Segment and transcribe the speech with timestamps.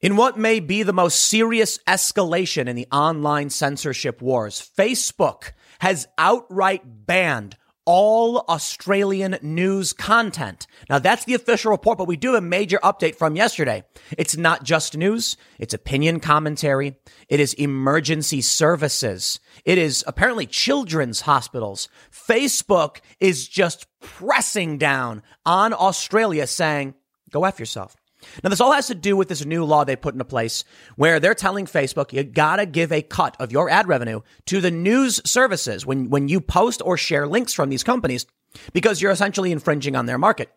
[0.00, 6.06] In what may be the most serious escalation in the online censorship wars, Facebook has
[6.16, 10.68] outright banned all Australian news content.
[10.88, 13.82] Now that's the official report, but we do have a major update from yesterday.
[14.16, 15.36] It's not just news.
[15.58, 16.96] It's opinion commentary.
[17.28, 19.40] It is emergency services.
[19.64, 21.88] It is apparently children's hospitals.
[22.12, 26.94] Facebook is just pressing down on Australia saying,
[27.32, 27.96] go F yourself.
[28.42, 30.64] Now, this all has to do with this new law they put into place
[30.96, 34.70] where they're telling Facebook you gotta give a cut of your ad revenue to the
[34.70, 38.26] news services when, when you post or share links from these companies
[38.72, 40.52] because you're essentially infringing on their market.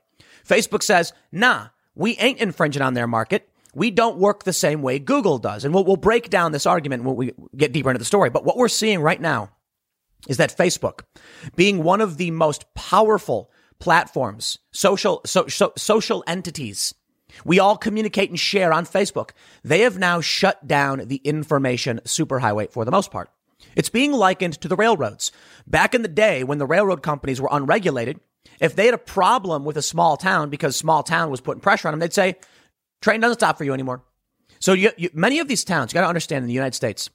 [0.47, 3.47] Facebook says, nah, we ain't infringing on their market.
[3.73, 5.63] We don't work the same way Google does.
[5.63, 8.29] And we'll, we'll break down this argument when we get deeper into the story.
[8.29, 9.51] But what we're seeing right now
[10.27, 11.01] is that Facebook,
[11.55, 16.93] being one of the most powerful platforms, social, so, so, social entities
[17.45, 19.31] we all communicate and share on Facebook.
[19.63, 23.29] They have now shut down the information superhighway for the most part.
[23.75, 25.31] It's being likened to the railroads.
[25.67, 28.19] Back in the day when the railroad companies were unregulated,
[28.59, 31.87] if they had a problem with a small town because small town was putting pressure
[31.87, 32.35] on them, they'd say,
[33.01, 34.03] train doesn't stop for you anymore.
[34.59, 37.09] So you, you, many of these towns, you got to understand in the United States,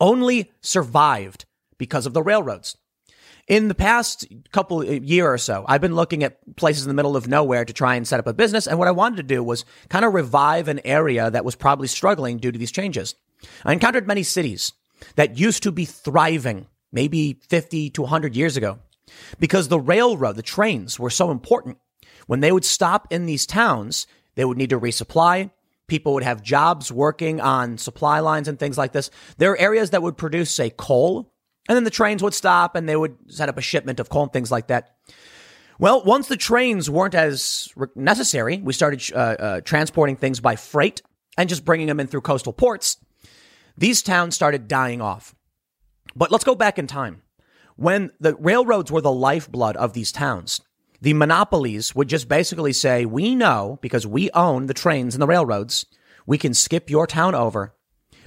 [0.00, 1.44] only survived
[1.78, 2.76] because of the railroads.
[3.48, 6.94] In the past couple uh, year or so, I've been looking at places in the
[6.94, 8.66] middle of nowhere to try and set up a business.
[8.66, 11.88] And what I wanted to do was kind of revive an area that was probably
[11.88, 13.14] struggling due to these changes.
[13.64, 14.72] I encountered many cities
[15.16, 18.78] that used to be thriving maybe 50 to 100 years ago
[19.40, 21.78] because the railroad, the trains were so important.
[22.26, 24.06] When they would stop in these towns,
[24.36, 25.50] they would need to resupply.
[25.88, 29.10] People would have jobs working on supply lines and things like this.
[29.38, 31.31] There are areas that would produce, say, coal
[31.68, 34.24] and then the trains would stop and they would set up a shipment of coal
[34.24, 34.96] and things like that.
[35.78, 41.02] Well, once the trains weren't as necessary, we started uh, uh, transporting things by freight
[41.36, 42.98] and just bringing them in through coastal ports.
[43.76, 45.34] These towns started dying off.
[46.14, 47.22] But let's go back in time.
[47.76, 50.60] When the railroads were the lifeblood of these towns,
[51.00, 55.26] the monopolies would just basically say, We know because we own the trains and the
[55.26, 55.86] railroads,
[56.26, 57.74] we can skip your town over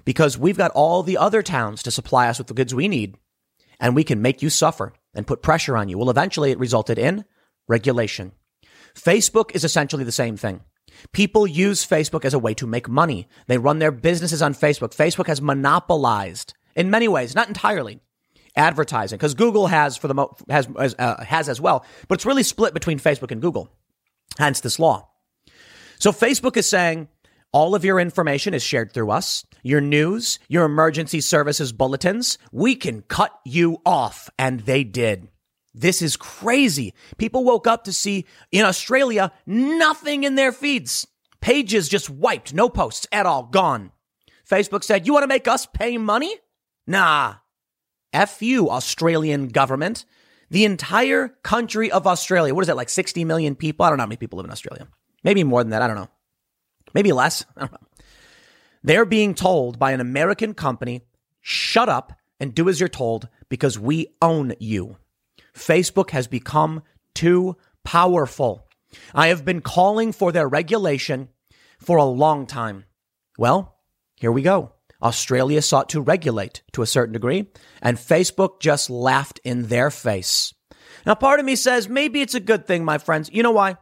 [0.03, 3.17] because we've got all the other towns to supply us with the goods we need
[3.79, 5.97] and we can make you suffer and put pressure on you.
[5.97, 7.25] Well, eventually it resulted in
[7.67, 8.31] regulation.
[8.93, 10.61] Facebook is essentially the same thing.
[11.11, 13.27] People use Facebook as a way to make money.
[13.47, 14.95] They run their businesses on Facebook.
[14.95, 17.99] Facebook has monopolized in many ways, not entirely,
[18.55, 22.43] advertising because Google has for the mo- has uh, has as well, but it's really
[22.43, 23.69] split between Facebook and Google.
[24.37, 25.09] Hence this law.
[25.99, 27.07] So Facebook is saying
[27.55, 32.37] all of your information is shared through us, your news, your emergency services bulletins.
[32.51, 34.29] We can cut you off.
[34.37, 35.29] And they did.
[35.73, 36.93] This is crazy.
[37.17, 41.07] People woke up to see in Australia nothing in their feeds.
[41.39, 43.93] Pages just wiped, no posts at all, gone.
[44.49, 46.35] Facebook said, You want to make us pay money?
[46.85, 47.35] Nah.
[48.11, 50.03] F you, Australian government.
[50.49, 53.85] The entire country of Australia, what is it, like 60 million people?
[53.85, 54.89] I don't know how many people live in Australia.
[55.23, 55.81] Maybe more than that.
[55.81, 56.09] I don't know
[56.95, 57.45] maybe less.
[58.83, 61.01] They're being told by an American company,
[61.41, 64.97] shut up and do as you're told because we own you.
[65.53, 66.81] Facebook has become
[67.13, 68.67] too powerful.
[69.13, 71.29] I have been calling for their regulation
[71.79, 72.85] for a long time.
[73.37, 73.77] Well,
[74.15, 74.71] here we go.
[75.01, 77.51] Australia sought to regulate to a certain degree,
[77.81, 80.53] and Facebook just laughed in their face.
[81.05, 83.29] Now, part of me says maybe it's a good thing, my friends.
[83.31, 83.75] You know why?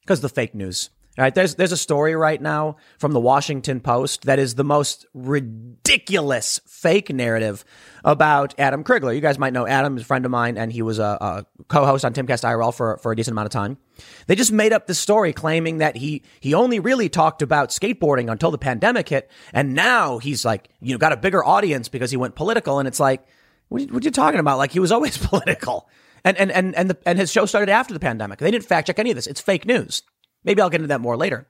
[0.00, 0.90] Because the fake news.
[1.18, 5.04] Right, there's there's a story right now from the Washington Post that is the most
[5.12, 7.66] ridiculous fake narrative
[8.02, 9.14] about Adam Crigler.
[9.14, 11.46] You guys might know Adam is a friend of mine, and he was a, a
[11.68, 13.76] co-host on Timcast IRL for for a decent amount of time.
[14.26, 18.32] They just made up this story claiming that he he only really talked about skateboarding
[18.32, 22.10] until the pandemic hit, and now he's like you know got a bigger audience because
[22.10, 23.22] he went political, and it's like
[23.68, 24.56] what, what are you talking about?
[24.56, 25.90] Like he was always political,
[26.24, 28.38] and and and and the, and his show started after the pandemic.
[28.38, 29.26] They didn't fact check any of this.
[29.26, 30.02] It's fake news.
[30.44, 31.46] Maybe I'll get into that more later.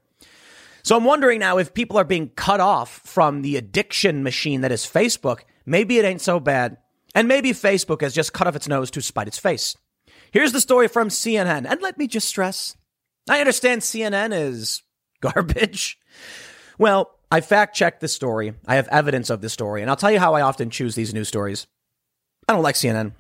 [0.83, 4.73] So I'm wondering now if people are being cut off from the addiction machine that
[4.73, 6.79] is Facebook, maybe it ain't so bad.
[7.15, 9.77] And maybe Facebook has just cut off its nose to spite its face.
[10.33, 11.67] Here's the story from CNN.
[11.69, 12.77] And let me just stress
[13.29, 14.83] I understand CNN is
[15.21, 15.99] garbage.
[16.79, 18.55] Well, I fact checked this story.
[18.67, 19.81] I have evidence of this story.
[19.83, 21.67] And I'll tell you how I often choose these news stories.
[22.49, 23.13] I don't like CNN,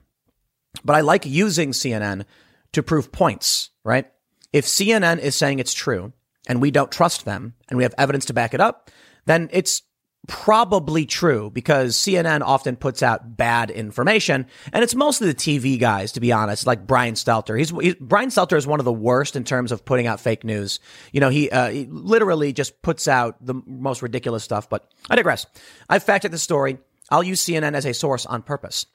[0.85, 2.25] but I like using CNN
[2.73, 4.11] to prove points, right?
[4.52, 6.12] If CNN is saying it's true
[6.46, 8.90] and we don't trust them and we have evidence to back it up,
[9.25, 9.82] then it's
[10.28, 16.12] probably true because CNN often puts out bad information, and it's mostly the TV guys,
[16.12, 17.58] to be honest, like Brian Stelter.
[17.58, 20.44] He's, he's Brian Stelter is one of the worst in terms of putting out fake
[20.44, 20.81] news.
[21.12, 24.69] You know, he, uh, he literally just puts out the most ridiculous stuff.
[24.69, 25.46] But I digress.
[25.88, 26.78] I fact checked the story.
[27.10, 28.87] I'll use CNN as a source on purpose.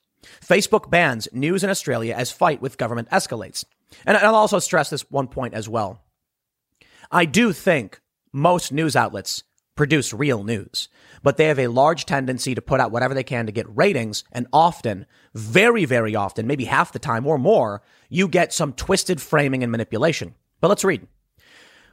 [0.41, 3.63] Facebook bans news in Australia as fight with government escalates.
[4.05, 6.01] And I'll also stress this one point as well.
[7.11, 8.01] I do think
[8.33, 9.43] most news outlets
[9.75, 10.89] produce real news,
[11.23, 14.23] but they have a large tendency to put out whatever they can to get ratings.
[14.31, 19.21] And often, very, very often, maybe half the time or more, you get some twisted
[19.21, 20.35] framing and manipulation.
[20.59, 21.07] But let's read.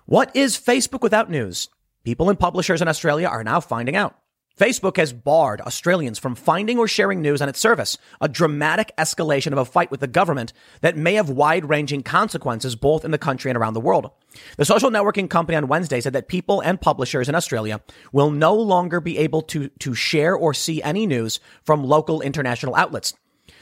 [0.06, 1.68] What is Facebook without news?
[2.04, 4.16] People and publishers in Australia are now finding out.
[4.58, 9.50] Facebook has barred Australians from finding or sharing news on its service, a dramatic escalation
[9.50, 13.18] of a fight with the government that may have wide ranging consequences both in the
[13.18, 14.12] country and around the world.
[14.56, 17.80] The social networking company on Wednesday said that people and publishers in Australia
[18.12, 22.76] will no longer be able to, to share or see any news from local international
[22.76, 23.12] outlets.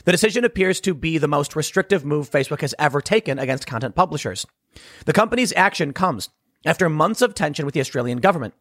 [0.04, 3.94] The decision appears to be the most restrictive move Facebook has ever taken against content
[3.94, 4.44] publishers.
[5.06, 6.28] The company's action comes
[6.66, 8.52] after months of tension with the Australian government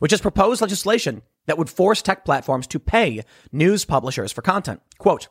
[0.00, 3.22] which has proposed legislation that would force tech platforms to pay
[3.52, 4.80] news publishers for content.
[4.98, 5.28] Quote,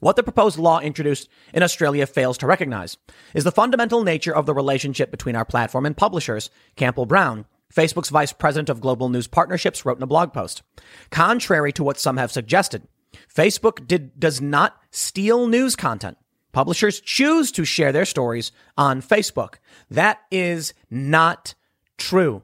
[0.00, 2.96] what the proposed law introduced in Australia fails to recognize
[3.34, 7.44] is the fundamental nature of the relationship between our platform and publishers, Campbell Brown,
[7.74, 10.62] Facebook's vice president of global news partnerships, wrote in a blog post.
[11.10, 12.88] Contrary to what some have suggested,
[13.32, 16.16] Facebook did, does not steal news content.
[16.52, 19.56] Publishers choose to share their stories on Facebook.
[19.90, 21.54] That is not
[21.96, 22.42] true.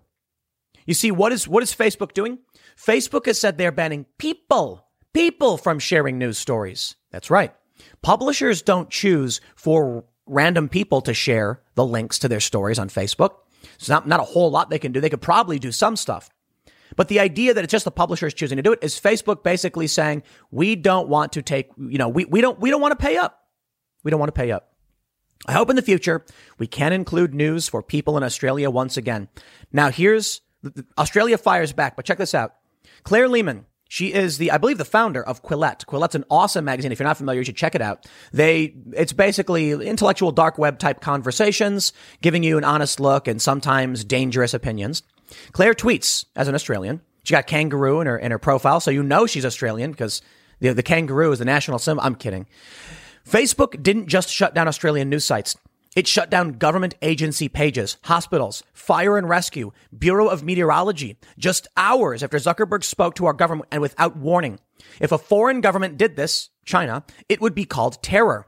[0.87, 2.39] You see, what is, what is Facebook doing?
[2.77, 6.97] Facebook has said they're banning people, people from sharing news stories.
[7.11, 7.55] That's right.
[8.03, 13.31] Publishers don't choose for random people to share the links to their stories on Facebook.
[13.75, 15.01] It's not, not a whole lot they can do.
[15.01, 16.31] They could probably do some stuff.
[16.95, 19.87] But the idea that it's just the publishers choosing to do it is Facebook basically
[19.87, 23.05] saying, we don't want to take, you know, we, we don't, we don't want to
[23.05, 23.41] pay up.
[24.05, 24.73] We don't want to pay up.
[25.47, 26.25] I hope in the future
[26.59, 29.29] we can include news for people in Australia once again.
[29.73, 30.41] Now here's
[30.97, 32.55] Australia fires back, but check this out.
[33.05, 33.67] Claire Lehmann.
[33.89, 35.87] she is the, I believe, the founder of Quillette.
[35.87, 36.93] Quillette's an awesome magazine.
[36.93, 38.07] If you're not familiar, you should check it out.
[38.33, 44.05] They, it's basically intellectual dark web type conversations, giving you an honest look and sometimes
[44.05, 45.03] dangerous opinions.
[45.53, 47.01] Claire tweets as an Australian.
[47.25, 50.23] She got kangaroo in her in her profile, so you know she's Australian because
[50.61, 52.05] the the kangaroo is the national symbol.
[52.05, 52.47] I'm kidding.
[53.29, 55.57] Facebook didn't just shut down Australian news sites.
[55.97, 62.23] It shut down government agency pages, hospitals, fire and rescue, Bureau of Meteorology, just hours
[62.23, 64.61] after Zuckerberg spoke to our government and without warning.
[65.01, 68.47] If a foreign government did this, China, it would be called terror.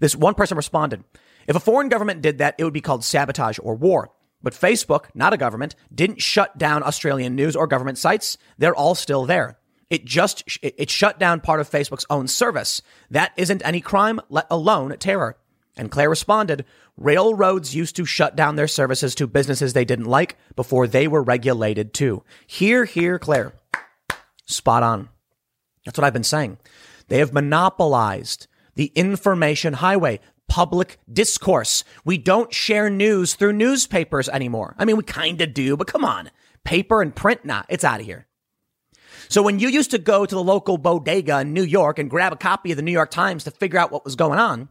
[0.00, 1.04] This one person responded.
[1.46, 4.10] If a foreign government did that, it would be called sabotage or war.
[4.42, 8.38] But Facebook, not a government, didn't shut down Australian news or government sites.
[8.56, 9.58] They're all still there.
[9.90, 12.80] It just, it shut down part of Facebook's own service.
[13.10, 15.36] That isn't any crime, let alone terror.
[15.80, 16.66] And Claire responded,
[16.98, 21.22] railroads used to shut down their services to businesses they didn't like before they were
[21.22, 22.22] regulated too.
[22.46, 23.54] Here, here, Claire.
[24.44, 25.08] Spot on.
[25.86, 26.58] That's what I've been saying.
[27.08, 31.82] They have monopolized the information highway, public discourse.
[32.04, 34.76] We don't share news through newspapers anymore.
[34.78, 36.30] I mean, we kind of do, but come on.
[36.62, 38.26] Paper and print, nah, it's out of here.
[39.30, 42.34] So when you used to go to the local bodega in New York and grab
[42.34, 44.68] a copy of the New York Times to figure out what was going on,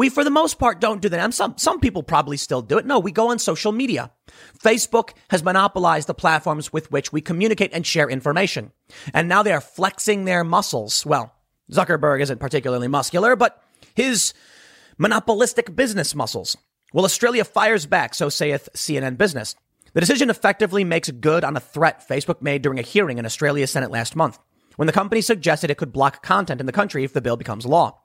[0.00, 1.20] we, for the most part, don't do that.
[1.20, 2.86] And some, some people probably still do it.
[2.86, 4.10] No, we go on social media.
[4.58, 8.72] Facebook has monopolized the platforms with which we communicate and share information.
[9.12, 11.04] And now they are flexing their muscles.
[11.04, 11.34] Well,
[11.70, 13.62] Zuckerberg isn't particularly muscular, but
[13.94, 14.32] his
[14.96, 16.56] monopolistic business muscles.
[16.94, 19.54] Well, Australia fires back, so saith CNN Business.
[19.92, 23.70] The decision effectively makes good on a threat Facebook made during a hearing in Australia's
[23.70, 24.38] Senate last month,
[24.76, 27.66] when the company suggested it could block content in the country if the bill becomes
[27.66, 28.00] law.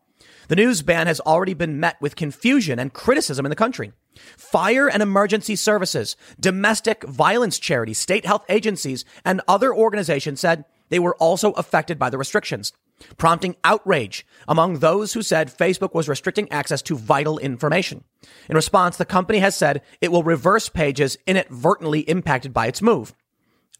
[0.47, 3.93] The news ban has already been met with confusion and criticism in the country.
[4.37, 10.99] Fire and emergency services, domestic violence charities, state health agencies, and other organizations said they
[10.99, 12.71] were also affected by the restrictions,
[13.17, 18.03] prompting outrage among those who said Facebook was restricting access to vital information.
[18.47, 23.13] In response, the company has said it will reverse pages inadvertently impacted by its move.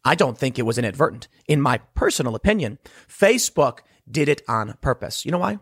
[0.04, 1.28] I don't think it was inadvertent.
[1.48, 5.24] In my personal opinion, Facebook did it on purpose.
[5.24, 5.58] You know why?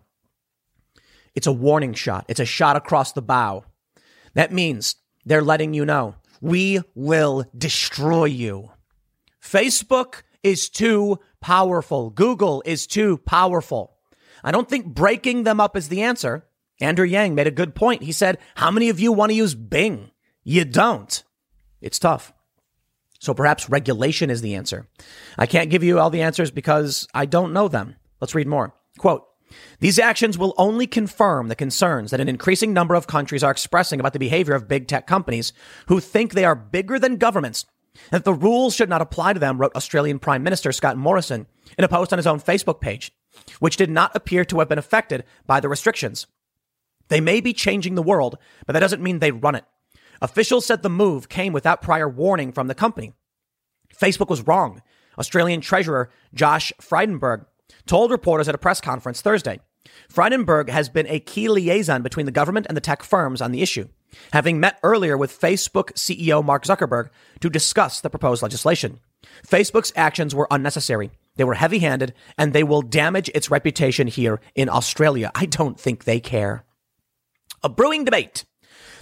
[1.35, 2.26] It's a warning shot.
[2.29, 3.64] It's a shot across the bow.
[4.35, 8.71] That means they're letting you know we will destroy you.
[9.43, 12.11] Facebook is too powerful.
[12.11, 13.97] Google is too powerful.
[14.43, 16.47] I don't think breaking them up is the answer.
[16.81, 18.03] Andrew Yang made a good point.
[18.03, 20.11] He said, How many of you want to use Bing?
[20.43, 21.25] You don't.
[21.81, 22.33] It's tough.
[23.21, 24.87] So perhaps regulation is the answer.
[25.38, 27.97] I can't give you all the answers because I don't know them.
[28.21, 28.75] Let's read more.
[28.99, 29.25] Quote,
[29.81, 34.01] these actions will only confirm the concerns that an increasing number of countries are expressing
[34.01, 35.53] about the behavior of big tech companies
[35.87, 37.67] who think they are bigger than governments
[38.11, 41.47] and that the rules should not apply to them, wrote Australian Prime Minister Scott Morrison
[41.79, 43.13] in a post on his own Facebook page,
[43.61, 46.27] which did not appear to have been affected by the restrictions.
[47.09, 49.65] They may be changing the world, but that doesn't mean they run it.
[50.21, 53.13] Officials said the move came without prior warning from the company.
[53.95, 54.83] Facebook was wrong.
[55.19, 57.47] Australian Treasurer Josh Frydenberg
[57.87, 59.61] told reporters at a press conference Thursday.
[60.12, 63.62] Frydenberg has been a key liaison between the government and the tech firms on the
[63.62, 63.88] issue,
[64.33, 69.00] having met earlier with Facebook CEO Mark Zuckerberg to discuss the proposed legislation.
[69.47, 71.11] Facebook's actions were unnecessary.
[71.37, 75.30] They were heavy handed and they will damage its reputation here in Australia.
[75.35, 76.64] I don't think they care.
[77.62, 78.44] A brewing debate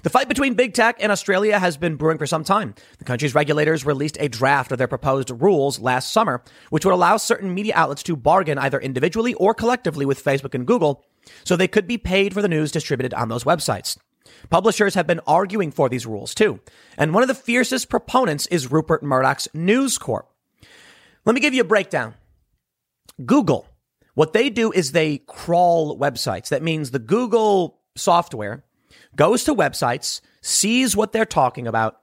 [0.02, 2.74] the fight between big tech and Australia has been brewing for some time.
[2.98, 7.16] The country's regulators released a draft of their proposed rules last summer, which would allow
[7.16, 11.04] certain media outlets to bargain either individually or collectively with Facebook and Google
[11.44, 13.96] so they could be paid for the news distributed on those websites.
[14.50, 16.60] Publishers have been arguing for these rules too,
[16.98, 20.28] and one of the fiercest proponents is Rupert Murdoch's News Corp.
[21.24, 22.14] Let me give you a breakdown.
[23.24, 23.68] Google,
[24.14, 26.48] what they do is they crawl websites.
[26.48, 28.64] That means the Google software
[29.16, 32.00] goes to websites, sees what they're talking about,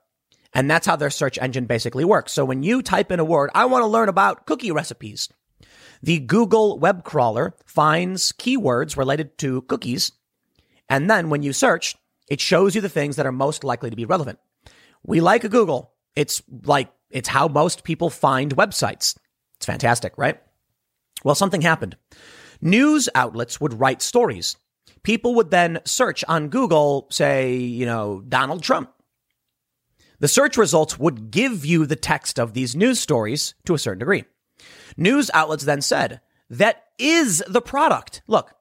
[0.52, 2.32] and that's how their search engine basically works.
[2.32, 5.28] So when you type in a word, I want to learn about cookie recipes,
[6.02, 10.12] the Google web crawler finds keywords related to cookies.
[10.88, 11.94] And then when you search,
[12.28, 14.38] it shows you the things that are most likely to be relevant.
[15.04, 15.92] We like Google.
[16.16, 19.16] It's like, it's how most people find websites.
[19.56, 20.40] It's fantastic, right?
[21.22, 21.96] Well, something happened.
[22.60, 24.56] News outlets would write stories
[25.02, 28.92] people would then search on Google, say, you know, Donald Trump.
[30.18, 34.00] The search results would give you the text of these news stories to a certain
[34.00, 34.24] degree.
[34.96, 36.20] News outlets then said,
[36.50, 38.22] that is the product.
[38.26, 38.52] Look,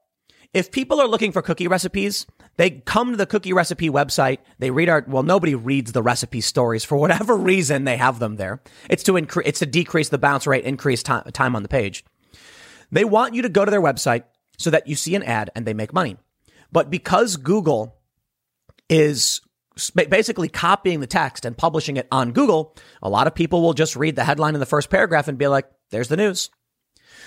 [0.53, 4.39] if people are looking for cookie recipes, they come to the cookie recipe website.
[4.59, 8.37] They read our, well, nobody reads the recipe stories for whatever reason they have them
[8.37, 8.61] there.
[8.89, 12.05] It's to increase, it's to decrease the bounce rate, increase time, time on the page.
[12.91, 14.23] They want you to go to their website
[14.59, 16.17] so that you see an ad and they make money.
[16.71, 17.95] But because Google
[18.89, 19.41] is
[19.95, 23.95] basically copying the text and publishing it on Google, a lot of people will just
[23.95, 26.51] read the headline in the first paragraph and be like, there's the news.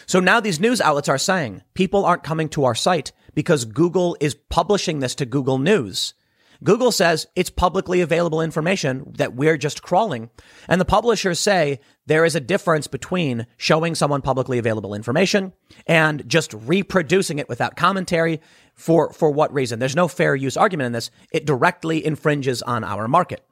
[0.07, 4.17] So now these news outlets are saying people aren't coming to our site because Google
[4.21, 6.15] is publishing this to Google News.
[6.62, 10.31] Google says it's publicly available information that we're just crawling.
[10.69, 15.52] And the publishers say there is a difference between showing someone publicly available information
[15.87, 18.40] and just reproducing it without commentary
[18.75, 19.78] for, for what reason?
[19.78, 21.11] There's no fair use argument in this.
[21.33, 23.45] It directly infringes on our market.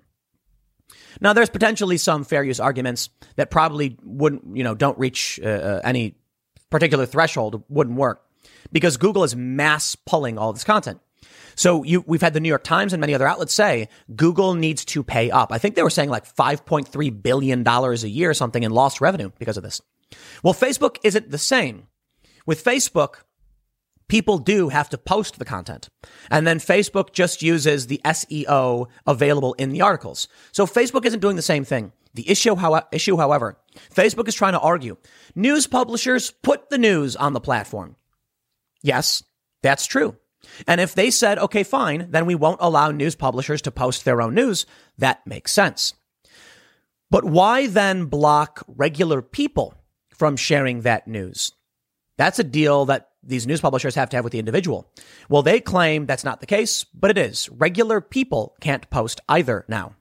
[1.20, 5.48] Now, there's potentially some fair use arguments that probably wouldn't, you know, don't reach uh,
[5.48, 6.14] uh any
[6.70, 8.24] particular threshold, wouldn't work
[8.72, 11.00] because Google is mass pulling all this content.
[11.60, 14.82] So you, we've had the New York Times and many other outlets say Google needs
[14.86, 15.52] to pay up.
[15.52, 19.30] I think they were saying like $5.3 billion a year or something in lost revenue
[19.38, 19.82] because of this.
[20.42, 21.86] Well, Facebook isn't the same.
[22.46, 23.16] With Facebook,
[24.08, 25.90] people do have to post the content.
[26.30, 30.28] And then Facebook just uses the SEO available in the articles.
[30.52, 31.92] So Facebook isn't doing the same thing.
[32.14, 33.58] The issue, how, issue, however,
[33.94, 34.96] Facebook is trying to argue
[35.34, 37.96] news publishers put the news on the platform.
[38.80, 39.22] Yes,
[39.62, 40.16] that's true.
[40.66, 44.23] And if they said, okay, fine, then we won't allow news publishers to post their
[44.23, 44.66] own news,
[44.99, 45.94] that makes sense.
[47.11, 49.75] But why then block regular people
[50.11, 51.52] from sharing that news?
[52.16, 54.90] That's a deal that these news publishers have to have with the individual.
[55.28, 57.49] Well, they claim that's not the case, but it is.
[57.50, 59.94] Regular people can't post either now.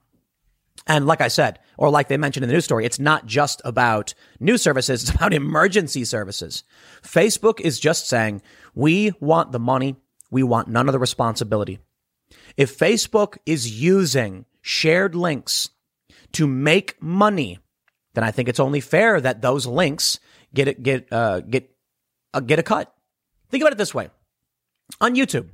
[0.86, 3.60] And like I said, or like they mentioned in the news story, it's not just
[3.64, 6.64] about news services, it's about emergency services.
[7.02, 8.42] Facebook is just saying,
[8.74, 9.96] we want the money,
[10.30, 11.78] we want none of the responsibility.
[12.56, 15.70] If Facebook is using shared links
[16.32, 17.58] to make money,
[18.14, 20.20] then I think it's only fair that those links
[20.54, 21.70] get get uh, get
[22.34, 22.92] uh, get a cut.
[23.48, 24.10] Think about it this way:
[25.00, 25.48] on YouTube,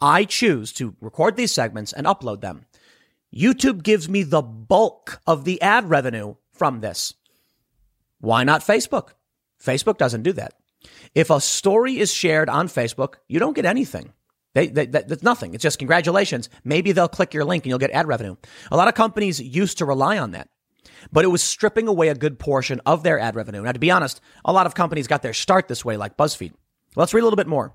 [0.00, 2.66] I choose to record these segments and upload them.
[3.34, 7.14] YouTube gives me the bulk of the ad revenue from this.
[8.20, 9.10] Why not Facebook?
[9.62, 10.54] Facebook doesn't do that.
[11.14, 14.12] If a story is shared on Facebook, you don't get anything.
[14.54, 15.54] They, they, that's nothing.
[15.54, 16.48] It's just congratulations.
[16.64, 18.36] Maybe they'll click your link and you'll get ad revenue.
[18.70, 20.48] A lot of companies used to rely on that,
[21.12, 23.62] but it was stripping away a good portion of their ad revenue.
[23.62, 26.54] Now, to be honest, a lot of companies got their start this way, like BuzzFeed.
[26.96, 27.74] Let's read a little bit more.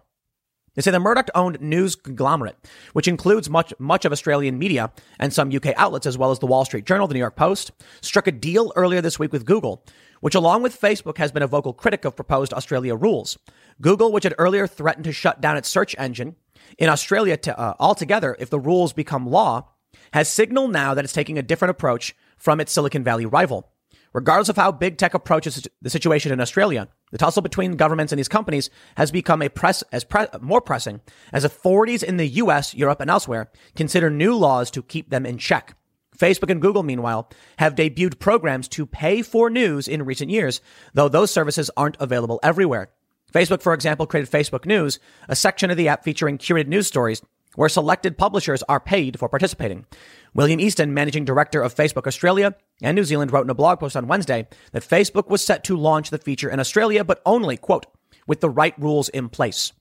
[0.76, 2.58] They say the Murdoch owned news conglomerate,
[2.94, 6.48] which includes much, much of Australian media and some UK outlets, as well as the
[6.48, 7.72] Wall Street Journal, the New York Post,
[8.02, 9.86] struck a deal earlier this week with Google,
[10.24, 13.38] which, along with Facebook, has been a vocal critic of proposed Australia rules.
[13.82, 16.38] Google, which had earlier threatened to shut down its search engine
[16.78, 19.68] in Australia to, uh, altogether if the rules become law,
[20.14, 23.70] has signaled now that it's taking a different approach from its Silicon Valley rival.
[24.14, 28.18] Regardless of how big tech approaches the situation in Australia, the tussle between governments and
[28.18, 31.02] these companies has become a press as pre- more pressing
[31.34, 35.38] as authorities in the US, Europe, and elsewhere consider new laws to keep them in
[35.38, 35.76] check.
[36.18, 40.62] Facebook and Google, meanwhile, have debuted programs to pay for news in recent years,
[40.94, 42.90] though those services aren't available everywhere.
[43.34, 47.22] Facebook, for example, created Facebook News, a section of the app featuring curated news stories
[47.56, 49.86] where selected publishers are paid for participating.
[50.34, 53.96] William Easton, managing director of Facebook Australia and New Zealand, wrote in a blog post
[53.96, 57.86] on Wednesday that Facebook was set to launch the feature in Australia, but only, quote,
[58.28, 59.72] with the right rules in place.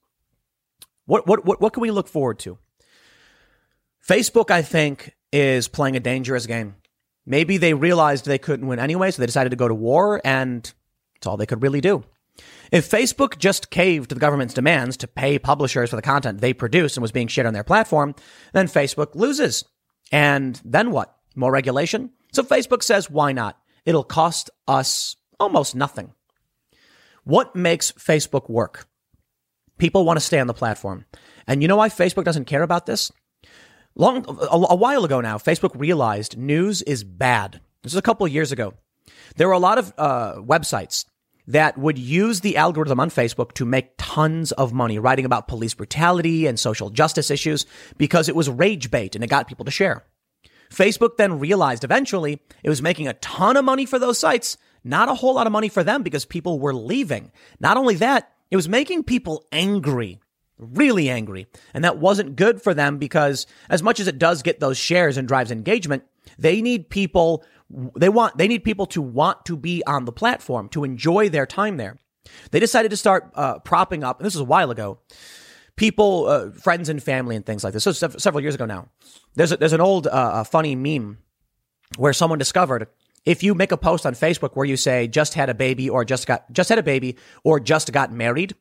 [1.07, 2.59] What, what, what, what can we look forward to?
[4.07, 6.77] Facebook, I think, is playing a dangerous game.
[7.25, 10.73] Maybe they realized they couldn't win anyway, so they decided to go to war, and
[11.17, 12.05] it's all they could really do.
[12.73, 16.55] If Facebook just caved to the government's demands to pay publishers for the content they
[16.55, 18.15] produce and was being shared on their platform,
[18.53, 19.65] then Facebook loses.
[20.11, 21.15] And then what?
[21.37, 22.11] More regulation?
[22.33, 23.59] So Facebook says, why not?
[23.85, 26.13] It'll cost us almost nothing.
[27.25, 28.87] What makes Facebook work?
[29.79, 31.05] People want to stay on the platform.
[31.47, 33.13] And you know why Facebook doesn't care about this?
[33.95, 37.61] Long, a, a while ago now, Facebook realized news is bad.
[37.83, 38.75] This is a couple of years ago.
[39.37, 41.05] There were a lot of uh, websites
[41.49, 45.75] that would use the algorithm on Facebook to make tons of money writing about police
[45.75, 47.67] brutality and social justice issues
[47.99, 50.05] because it was rage bait and it got people to share.
[50.71, 55.09] Facebook then realized eventually it was making a ton of money for those sites, not
[55.09, 57.31] a whole lot of money for them because people were leaving.
[57.61, 60.21] Not only that, it was making people angry,
[60.63, 61.47] really angry.
[61.75, 65.17] And that wasn't good for them because as much as it does get those shares
[65.17, 66.05] and drives engagement,
[66.39, 67.45] they need people
[67.97, 71.47] they want they need people to want to be on the platform to enjoy their
[71.47, 71.99] time there.
[72.51, 74.21] They decided to start uh, propping up.
[74.21, 75.01] And this was a while ago.
[75.75, 77.85] People, uh, friends, and family, and things like this.
[77.85, 78.89] So several years ago now.
[79.35, 81.19] There's a, there's an old uh, funny meme
[81.97, 82.89] where someone discovered
[83.25, 86.05] if you make a post on Facebook where you say just had a baby or
[86.05, 88.55] just got just had a baby or just got married,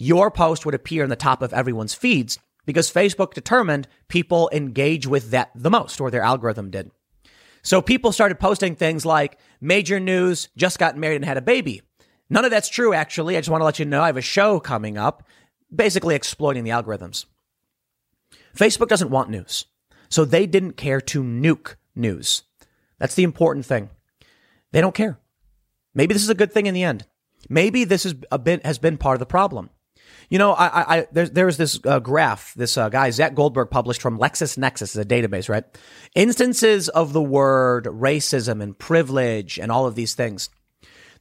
[0.00, 5.08] your post would appear in the top of everyone's feeds because Facebook determined people engage
[5.08, 6.92] with that the most, or their algorithm did.
[7.62, 11.82] So people started posting things like major news, just got married and had a baby.
[12.30, 13.36] None of that's true, actually.
[13.36, 15.24] I just want to let you know I have a show coming up,
[15.74, 17.24] basically exploiting the algorithms.
[18.56, 19.64] Facebook doesn't want news.
[20.08, 22.44] So they didn't care to nuke news.
[23.00, 23.90] That's the important thing.
[24.70, 25.18] They don't care.
[25.92, 27.04] Maybe this is a good thing in the end.
[27.48, 29.70] Maybe this is a bit, has been part of the problem.
[30.28, 34.02] You know, I, I there's there's this uh, graph this uh, guy Zach Goldberg published
[34.02, 35.64] from LexisNexis, is a database, right?
[36.14, 40.50] Instances of the word racism and privilege and all of these things,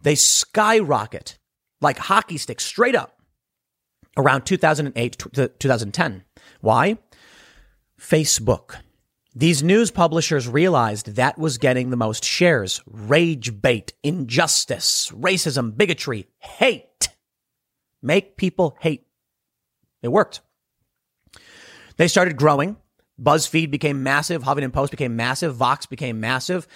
[0.01, 1.37] they skyrocket
[1.79, 3.21] like hockey sticks straight up
[4.17, 6.23] around 2008 to 2010.
[6.59, 6.97] Why?
[7.99, 8.75] Facebook.
[9.35, 12.81] These news publishers realized that was getting the most shares.
[12.87, 17.06] Rage bait, injustice, racism, bigotry, hate.
[18.01, 19.05] Make people hate.
[20.01, 20.41] It worked.
[21.97, 22.77] They started growing.
[23.21, 24.43] BuzzFeed became massive.
[24.43, 25.55] Huffington Post became massive.
[25.55, 26.67] Vox became massive.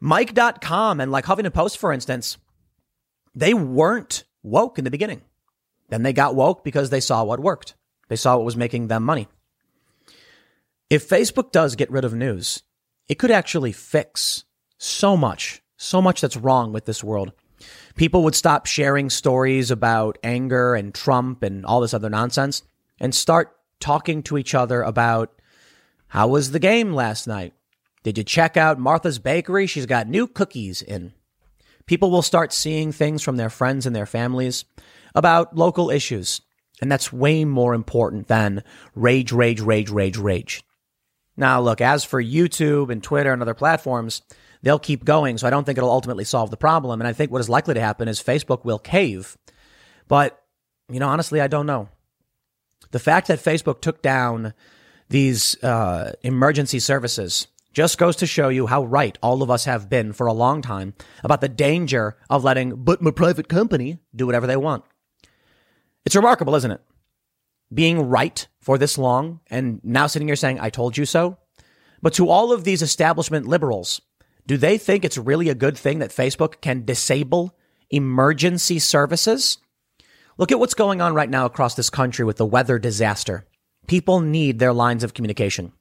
[0.00, 2.38] Mic.com and like Huffington Post, for instance,
[3.34, 5.22] they weren't woke in the beginning.
[5.88, 7.74] Then they got woke because they saw what worked.
[8.08, 9.26] They saw what was making them money.
[10.88, 12.62] If Facebook does get rid of news,
[13.08, 14.44] it could actually fix
[14.78, 17.32] so much, so much that's wrong with this world.
[17.96, 22.62] People would stop sharing stories about anger and Trump and all this other nonsense
[23.00, 25.40] and start talking to each other about
[26.08, 27.52] how was the game last night?
[28.02, 29.66] Did you check out Martha's Bakery?
[29.66, 31.12] She's got new cookies in.
[31.86, 34.64] People will start seeing things from their friends and their families
[35.14, 36.40] about local issues.
[36.80, 38.62] And that's way more important than
[38.94, 40.62] rage, rage, rage, rage, rage.
[41.36, 44.22] Now, look, as for YouTube and Twitter and other platforms,
[44.62, 45.38] they'll keep going.
[45.38, 47.00] So I don't think it'll ultimately solve the problem.
[47.00, 49.36] And I think what is likely to happen is Facebook will cave.
[50.08, 50.42] But,
[50.88, 51.88] you know, honestly, I don't know.
[52.90, 54.54] The fact that Facebook took down
[55.08, 59.88] these uh, emergency services just goes to show you how right all of us have
[59.88, 64.26] been for a long time about the danger of letting but my private company do
[64.26, 64.84] whatever they want.
[66.04, 66.80] It's remarkable, isn't it?
[67.72, 71.36] Being right for this long and now sitting here saying, I told you so.
[72.00, 74.00] But to all of these establishment liberals
[74.48, 77.54] do they think it's really a good thing that Facebook can disable
[77.90, 79.58] emergency services?
[80.38, 83.44] Look at what's going on right now across this country with the weather disaster.
[83.86, 85.72] People need their lines of communication.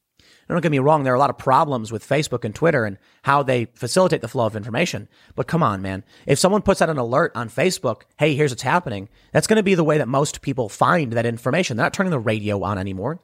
[0.49, 2.97] Don't get me wrong, there are a lot of problems with Facebook and Twitter and
[3.23, 5.08] how they facilitate the flow of information.
[5.36, 6.03] But come on, man.
[6.25, 9.63] If someone puts out an alert on Facebook, hey, here's what's happening, that's going to
[9.63, 11.77] be the way that most people find that information.
[11.77, 13.19] They're not turning the radio on anymore.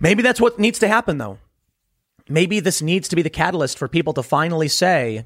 [0.00, 1.38] Maybe that's what needs to happen, though.
[2.28, 5.24] Maybe this needs to be the catalyst for people to finally say,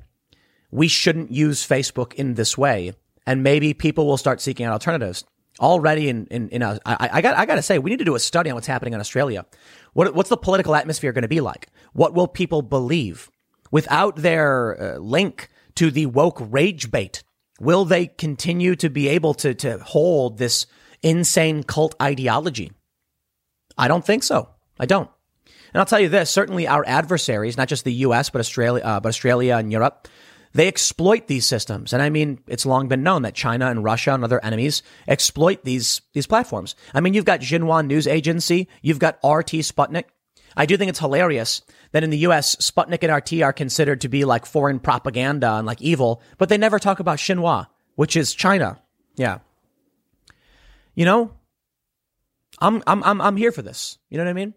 [0.71, 2.93] we shouldn't use Facebook in this way.
[3.27, 5.25] And maybe people will start seeking out alternatives
[5.61, 8.05] already in in, in a, I, I got I got to say we need to
[8.05, 9.47] do a study on what's happening in Australia.
[9.93, 11.69] What what's the political atmosphere going to be like?
[11.93, 13.31] What will people believe
[13.71, 17.23] without their uh, link to the woke rage bait?
[17.61, 20.67] Will they continue to be able to to hold this
[21.03, 22.73] insane cult ideology?
[23.77, 24.49] I don't think so.
[24.79, 25.11] I don't.
[25.73, 28.31] And I'll tell you this: certainly our adversaries, not just the U.S.
[28.31, 30.09] but Australia, uh, but Australia and Europe,
[30.55, 31.93] they exploit these systems.
[31.93, 35.65] And I mean, it's long been known that China and Russia and other enemies exploit
[35.65, 36.75] these, these platforms.
[36.95, 38.69] I mean, you've got Xinhua News Agency.
[38.83, 40.05] You've got RT Sputnik.
[40.55, 44.09] I do think it's hilarious that in the US, Sputnik and RT are considered to
[44.09, 48.35] be like foreign propaganda and like evil, but they never talk about Xinhua, which is
[48.35, 48.79] China.
[49.17, 49.39] Yeah.
[50.95, 51.33] You know,
[52.59, 53.99] I'm, I'm, I'm, I'm here for this.
[54.11, 54.55] You know what I mean?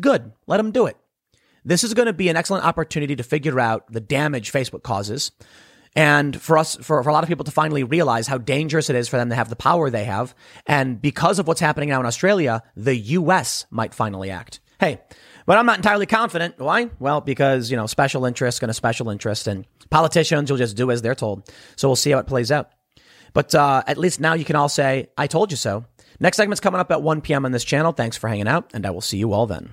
[0.00, 0.32] Good.
[0.46, 0.96] Let them do it.
[1.64, 5.32] This is going to be an excellent opportunity to figure out the damage Facebook causes.
[5.94, 8.96] And for us, for, for a lot of people to finally realize how dangerous it
[8.96, 10.34] is for them to have the power they have.
[10.66, 14.60] And because of what's happening now in Australia, the US might finally act.
[14.78, 15.00] Hey,
[15.44, 16.58] but I'm not entirely confident.
[16.58, 16.90] Why?
[17.00, 20.90] Well, because, you know, special interest and a special interest and politicians will just do
[20.90, 21.50] as they're told.
[21.76, 22.70] So we'll see how it plays out.
[23.32, 25.84] But uh, at least now you can all say, I told you so.
[26.20, 27.44] Next segment's coming up at 1 p.m.
[27.44, 27.92] on this channel.
[27.92, 29.72] Thanks for hanging out, and I will see you all then.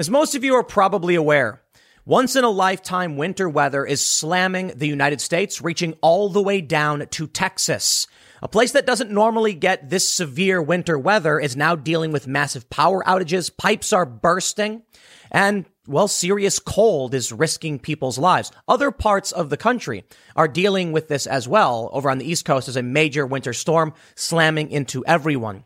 [0.00, 1.60] As most of you are probably aware,
[2.06, 6.62] once in a lifetime winter weather is slamming the United States, reaching all the way
[6.62, 8.06] down to Texas.
[8.40, 12.70] A place that doesn't normally get this severe winter weather is now dealing with massive
[12.70, 14.84] power outages, pipes are bursting,
[15.30, 18.50] and well, serious cold is risking people's lives.
[18.66, 21.90] Other parts of the country are dealing with this as well.
[21.92, 25.64] Over on the East Coast, is a major winter storm slamming into everyone.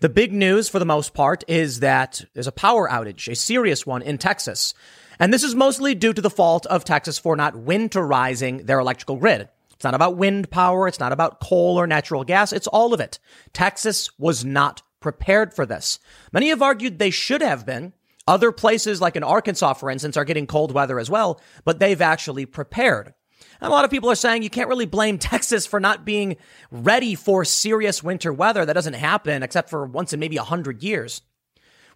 [0.00, 3.84] The big news for the most part is that there's a power outage, a serious
[3.84, 4.72] one in Texas.
[5.18, 9.16] And this is mostly due to the fault of Texas for not winterizing their electrical
[9.16, 9.48] grid.
[9.72, 10.86] It's not about wind power.
[10.86, 12.52] It's not about coal or natural gas.
[12.52, 13.18] It's all of it.
[13.52, 15.98] Texas was not prepared for this.
[16.32, 17.92] Many have argued they should have been.
[18.28, 22.00] Other places, like in Arkansas, for instance, are getting cold weather as well, but they've
[22.00, 23.14] actually prepared.
[23.60, 26.36] And a lot of people are saying you can't really blame Texas for not being
[26.70, 28.64] ready for serious winter weather.
[28.64, 31.22] That doesn't happen except for once in maybe 100 years.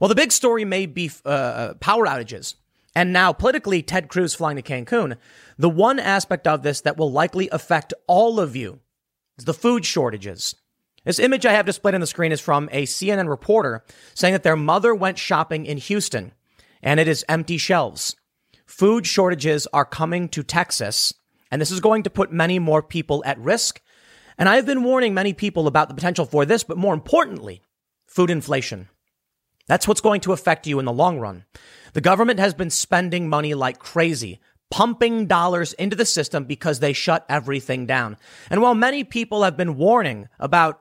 [0.01, 2.55] Well, the big story may be uh, uh, power outages.
[2.95, 5.17] And now, politically, Ted Cruz flying to Cancun.
[5.57, 8.81] The one aspect of this that will likely affect all of you
[9.39, 10.55] is the food shortages.
[11.05, 14.43] This image I have displayed on the screen is from a CNN reporter saying that
[14.43, 16.33] their mother went shopping in Houston
[16.83, 18.15] and it is empty shelves.
[18.67, 21.13] Food shortages are coming to Texas
[21.53, 23.83] and this is going to put many more people at risk.
[24.39, 27.61] And I've been warning many people about the potential for this, but more importantly,
[28.07, 28.89] food inflation.
[29.69, 31.45] That's what's going to affect you in the long run.
[31.93, 36.95] The government has been spending money like crazy, pumping dollars into the system because they
[36.95, 38.17] shut everything down.
[38.49, 40.81] And while many people have been warning about,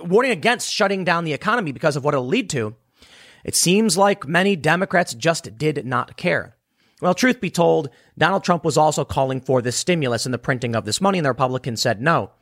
[0.00, 2.76] warning against shutting down the economy because of what it'll lead to,
[3.42, 6.57] it seems like many Democrats just did not care.
[7.00, 10.74] Well, truth be told, Donald Trump was also calling for this stimulus and the printing
[10.74, 12.32] of this money, and the Republicans said no.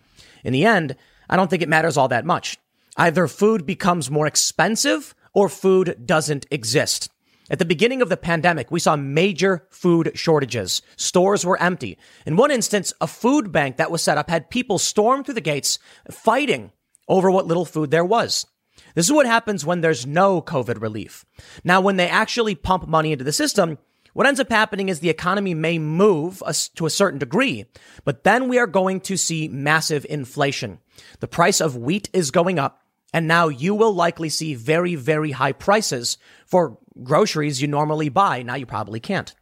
[0.44, 0.96] In the end,
[1.28, 2.56] I don't think it matters all that much.
[2.96, 7.10] Either food becomes more expensive or food doesn't exist.
[7.50, 10.82] At the beginning of the pandemic, we saw major food shortages.
[10.96, 11.98] Stores were empty.
[12.24, 15.40] In one instance, a food bank that was set up had people storm through the
[15.40, 15.78] gates
[16.10, 16.72] fighting
[17.06, 18.46] over what little food there was.
[18.94, 21.24] This is what happens when there's no COVID relief.
[21.62, 23.78] Now, when they actually pump money into the system,
[24.16, 26.42] what ends up happening is the economy may move
[26.76, 27.66] to a certain degree,
[28.06, 30.78] but then we are going to see massive inflation.
[31.20, 32.80] The price of wheat is going up.
[33.12, 38.42] And now you will likely see very, very high prices for groceries you normally buy.
[38.42, 39.34] Now you probably can't.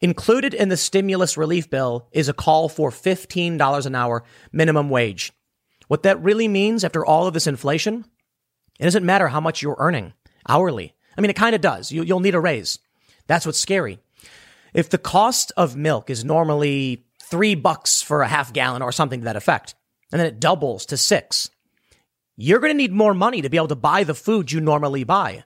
[0.00, 5.30] Included in the stimulus relief bill is a call for $15 an hour minimum wage.
[5.88, 8.06] What that really means after all of this inflation,
[8.80, 10.14] it doesn't matter how much you're earning
[10.48, 10.94] hourly.
[11.18, 11.92] I mean, it kind of does.
[11.92, 12.78] You, will need a raise.
[13.26, 14.00] That's what's scary.
[14.76, 19.20] If the cost of milk is normally three bucks for a half gallon or something
[19.20, 19.74] to that effect,
[20.12, 21.48] and then it doubles to six,
[22.36, 25.02] you're going to need more money to be able to buy the food you normally
[25.02, 25.44] buy.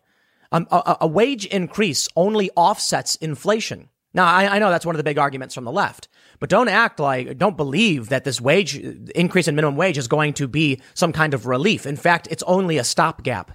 [0.51, 3.89] Um, a, a, wage increase only offsets inflation.
[4.13, 6.09] Now, I, I know that's one of the big arguments from the left,
[6.41, 8.75] But don't act like, don't believe that this wage
[9.15, 11.87] increase in minimum wage is going to be some kind of relief.
[11.87, 13.53] In fact, it's only a stopgap.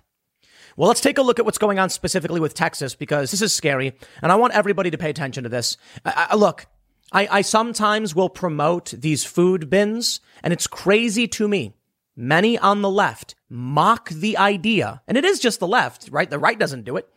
[0.77, 3.53] Well, let's take a look at what's going on specifically with Texas because this is
[3.53, 5.77] scary, and I want everybody to pay attention to this.
[6.03, 6.65] I, I, look,
[7.13, 11.73] I, I sometimes will promote these food bins, and it's crazy to me.
[12.17, 16.29] Many on the left mock the idea, and it is just the left, right?
[16.29, 17.09] The right doesn't do it.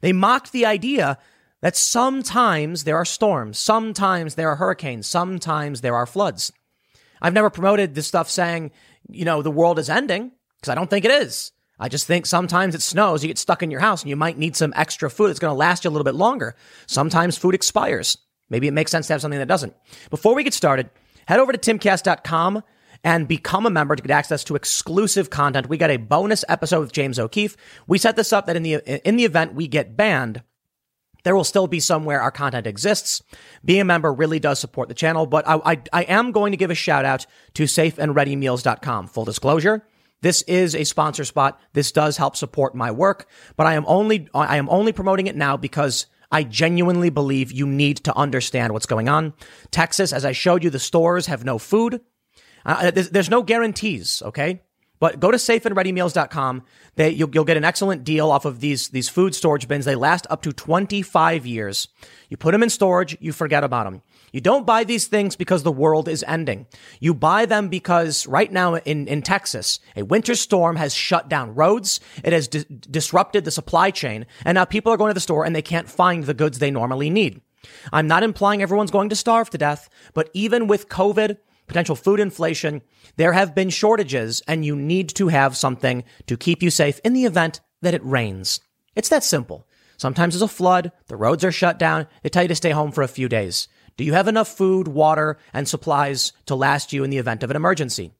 [0.00, 1.18] They mock the idea
[1.60, 6.50] that sometimes there are storms, sometimes there are hurricanes, sometimes there are floods.
[7.20, 8.72] I've never promoted this stuff saying,
[9.10, 11.52] you know, the world is ending, because I don't think it is.
[11.82, 14.38] I just think sometimes it snows, you get stuck in your house and you might
[14.38, 15.28] need some extra food.
[15.28, 16.54] that's going to last you a little bit longer.
[16.86, 18.16] Sometimes food expires.
[18.48, 19.74] Maybe it makes sense to have something that doesn't.
[20.08, 20.90] Before we get started,
[21.26, 22.62] head over to timcast.com
[23.02, 25.68] and become a member to get access to exclusive content.
[25.68, 27.56] We got a bonus episode with James O'Keefe.
[27.88, 28.74] We set this up that in the
[29.08, 30.44] in the event we get banned,
[31.24, 33.24] there will still be somewhere our content exists.
[33.64, 36.56] Being a member really does support the channel, but I, I, I am going to
[36.56, 39.08] give a shout out to safeandreadymeals.com.
[39.08, 39.84] Full disclosure.
[40.22, 41.60] This is a sponsor spot.
[41.74, 45.36] This does help support my work, but I am only, I am only promoting it
[45.36, 49.34] now because I genuinely believe you need to understand what's going on.
[49.70, 52.00] Texas, as I showed you, the stores have no food.
[52.64, 54.62] Uh, there's, there's, no guarantees, okay?
[54.98, 56.62] But go to safeandreadymeals.com.
[56.94, 59.84] They, you'll, you'll get an excellent deal off of these, these food storage bins.
[59.84, 61.88] They last up to 25 years.
[62.28, 64.02] You put them in storage, you forget about them.
[64.32, 66.66] You don't buy these things because the world is ending.
[67.00, 71.54] You buy them because right now in, in Texas, a winter storm has shut down
[71.54, 72.00] roads.
[72.24, 74.26] It has di- disrupted the supply chain.
[74.44, 76.70] And now people are going to the store and they can't find the goods they
[76.70, 77.42] normally need.
[77.92, 82.18] I'm not implying everyone's going to starve to death, but even with COVID, potential food
[82.18, 82.82] inflation,
[83.16, 87.12] there have been shortages and you need to have something to keep you safe in
[87.12, 88.60] the event that it rains.
[88.96, 89.66] It's that simple.
[89.96, 92.90] Sometimes there's a flood, the roads are shut down, they tell you to stay home
[92.90, 93.68] for a few days.
[93.96, 97.50] Do you have enough food, water, and supplies to last you in the event of
[97.50, 98.12] an emergency?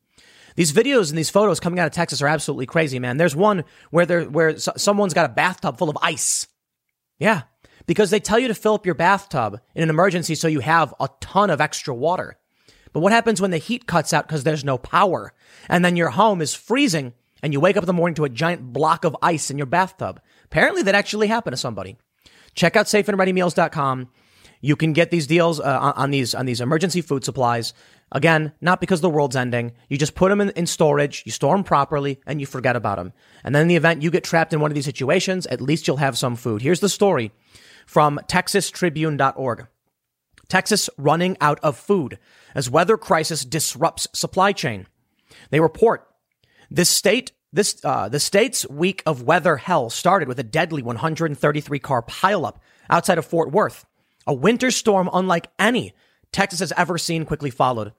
[0.54, 3.16] These videos and these photos coming out of Texas are absolutely crazy, man.
[3.16, 6.46] There's one where there, where someone's got a bathtub full of ice.
[7.18, 7.42] Yeah.
[7.86, 10.94] Because they tell you to fill up your bathtub in an emergency so you have
[11.00, 12.38] a ton of extra water.
[12.92, 15.32] But what happens when the heat cuts out because there's no power?
[15.68, 18.28] And then your home is freezing and you wake up in the morning to a
[18.28, 20.20] giant block of ice in your bathtub.
[20.44, 21.96] Apparently that actually happened to somebody.
[22.54, 24.08] Check out safeandreadymeals.com.
[24.62, 27.74] You can get these deals uh, on these on these emergency food supplies.
[28.12, 29.72] Again, not because the world's ending.
[29.88, 32.96] You just put them in, in storage, you store them properly, and you forget about
[32.96, 33.12] them.
[33.42, 35.86] And then in the event you get trapped in one of these situations, at least
[35.86, 36.62] you'll have some food.
[36.62, 37.32] Here's the story
[37.86, 39.66] from TexasTribune.org.
[40.48, 42.18] Texas running out of food
[42.54, 44.86] as weather crisis disrupts supply chain.
[45.50, 46.06] They report
[46.70, 51.78] this state this uh, the state's week of weather hell started with a deadly 133
[51.78, 52.56] car pileup
[52.88, 53.84] outside of Fort Worth.
[54.26, 55.94] A winter storm unlike any
[56.32, 57.92] Texas has ever seen quickly followed.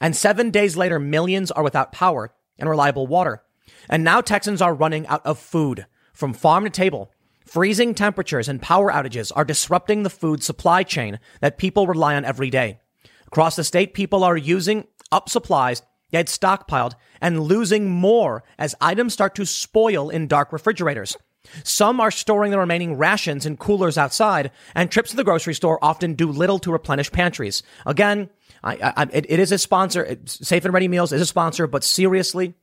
[0.00, 3.42] And seven days later, millions are without power and reliable water.
[3.88, 7.12] And now Texans are running out of food from farm to table.
[7.46, 12.24] Freezing temperatures and power outages are disrupting the food supply chain that people rely on
[12.24, 12.78] every day.
[13.26, 18.74] Across the state, people are using up supplies they had stockpiled and losing more as
[18.80, 21.16] items start to spoil in dark refrigerators.
[21.64, 25.78] Some are storing the remaining rations in coolers outside, and trips to the grocery store
[25.82, 27.62] often do little to replenish pantries.
[27.86, 28.28] Again,
[28.62, 30.18] I, I, it, it is a sponsor.
[30.26, 32.54] Safe and Ready Meals is a sponsor, but seriously,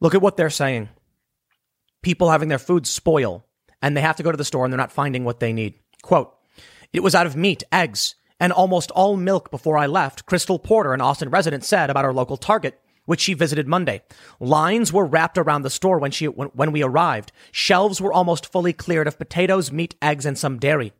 [0.00, 0.88] look at what they're saying.
[2.02, 3.44] People having their food spoil,
[3.82, 5.74] and they have to go to the store and they're not finding what they need.
[6.02, 6.34] Quote,
[6.92, 10.94] it was out of meat, eggs, and almost all milk before I left, Crystal Porter,
[10.94, 14.02] an Austin resident, said about our local Target which she visited Monday.
[14.38, 17.32] Lines were wrapped around the store when she when, when we arrived.
[17.50, 20.92] Shelves were almost fully cleared of potatoes, meat, eggs, and some dairy.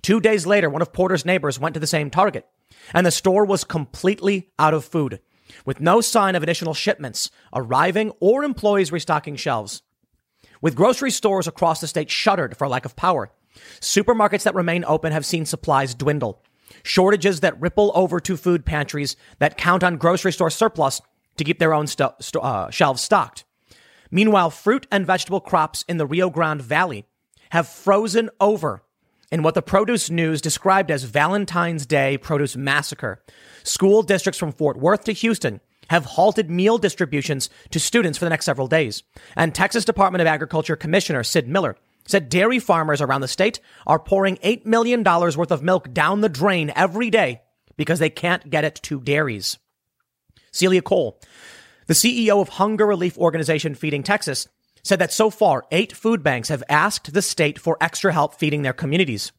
[0.00, 2.46] Two days later, one of Porter's neighbors went to the same Target,
[2.94, 5.18] and the store was completely out of food,
[5.64, 9.82] with no sign of additional shipments arriving or employees restocking shelves.
[10.60, 13.32] With grocery stores across the state shuttered for lack of power,
[13.80, 16.44] supermarkets that remain open have seen supplies dwindle.
[16.84, 21.02] Shortages that ripple over to food pantries that count on grocery store surplus
[21.36, 23.44] to keep their own st- uh, shelves stocked.
[24.10, 27.04] Meanwhile, fruit and vegetable crops in the Rio Grande Valley
[27.50, 28.82] have frozen over
[29.30, 33.22] in what the produce news described as Valentine's Day produce massacre.
[33.64, 38.30] School districts from Fort Worth to Houston have halted meal distributions to students for the
[38.30, 39.02] next several days.
[39.36, 43.98] And Texas Department of Agriculture Commissioner Sid Miller said dairy farmers around the state are
[43.98, 47.42] pouring $8 million worth of milk down the drain every day
[47.76, 49.58] because they can't get it to dairies.
[50.56, 51.20] Celia Cole,
[51.86, 54.48] the CEO of hunger relief organization Feeding Texas,
[54.82, 58.62] said that so far, eight food banks have asked the state for extra help feeding
[58.62, 59.32] their communities.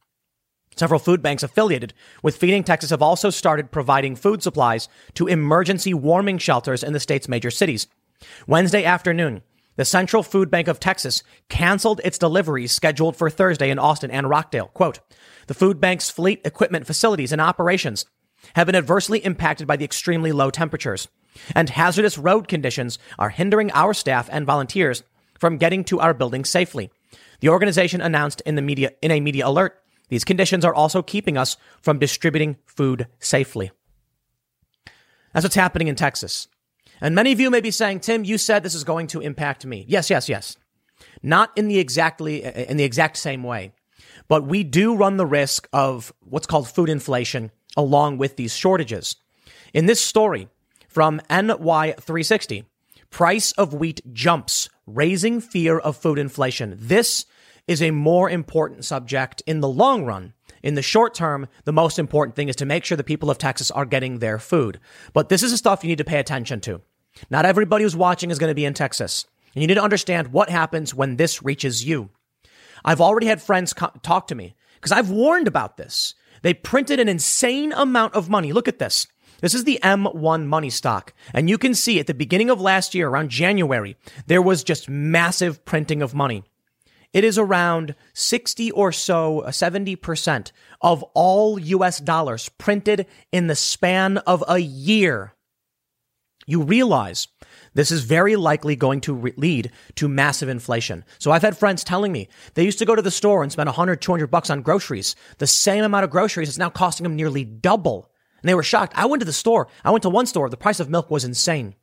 [0.75, 5.93] Several food banks affiliated with Feeding Texas have also started providing food supplies to emergency
[5.93, 7.87] warming shelters in the state's major cities.
[8.45, 9.41] Wednesday afternoon,
[9.75, 14.29] the Central Food Bank of Texas canceled its deliveries scheduled for Thursday in Austin and
[14.29, 14.67] Rockdale.
[14.67, 14.99] Quote,
[15.47, 18.05] the food bank's fleet equipment facilities and operations
[18.55, 21.07] have been adversely impacted by the extremely low temperatures,
[21.55, 25.03] and hazardous road conditions are hindering our staff and volunteers
[25.39, 26.89] from getting to our building safely.
[27.39, 31.37] The organization announced in the media in a media alert these conditions are also keeping
[31.37, 33.71] us from distributing food safely.
[35.33, 36.47] That's what's happening in Texas.
[37.01, 39.65] And many of you may be saying, Tim, you said this is going to impact
[39.65, 39.85] me.
[39.87, 40.57] Yes, yes, yes.
[41.21, 43.73] Not in the exactly, in the exact same way.
[44.27, 49.15] But we do run the risk of what's called food inflation along with these shortages.
[49.73, 50.49] In this story
[50.87, 52.65] from NY360,
[53.09, 56.75] price of wheat jumps, raising fear of food inflation.
[56.77, 57.25] This
[57.67, 60.33] is a more important subject in the long run.
[60.63, 63.37] In the short term, the most important thing is to make sure the people of
[63.37, 64.79] Texas are getting their food.
[65.13, 66.81] But this is the stuff you need to pay attention to.
[67.29, 69.25] Not everybody who's watching is going to be in Texas.
[69.53, 72.09] And you need to understand what happens when this reaches you.
[72.83, 76.15] I've already had friends co- talk to me because I've warned about this.
[76.41, 78.53] They printed an insane amount of money.
[78.53, 79.07] Look at this.
[79.41, 81.13] This is the M1 money stock.
[81.33, 83.95] And you can see at the beginning of last year, around January,
[84.25, 86.43] there was just massive printing of money.
[87.13, 93.55] It is around 60 or so, 70% uh, of all US dollars printed in the
[93.55, 95.33] span of a year.
[96.45, 97.27] You realize
[97.73, 101.03] this is very likely going to re- lead to massive inflation.
[101.19, 103.67] So I've had friends telling me they used to go to the store and spend
[103.67, 105.15] 100, 200 bucks on groceries.
[105.37, 108.11] The same amount of groceries is now costing them nearly double.
[108.41, 108.93] And they were shocked.
[108.95, 109.67] I went to the store.
[109.83, 110.49] I went to one store.
[110.49, 111.75] The price of milk was insane.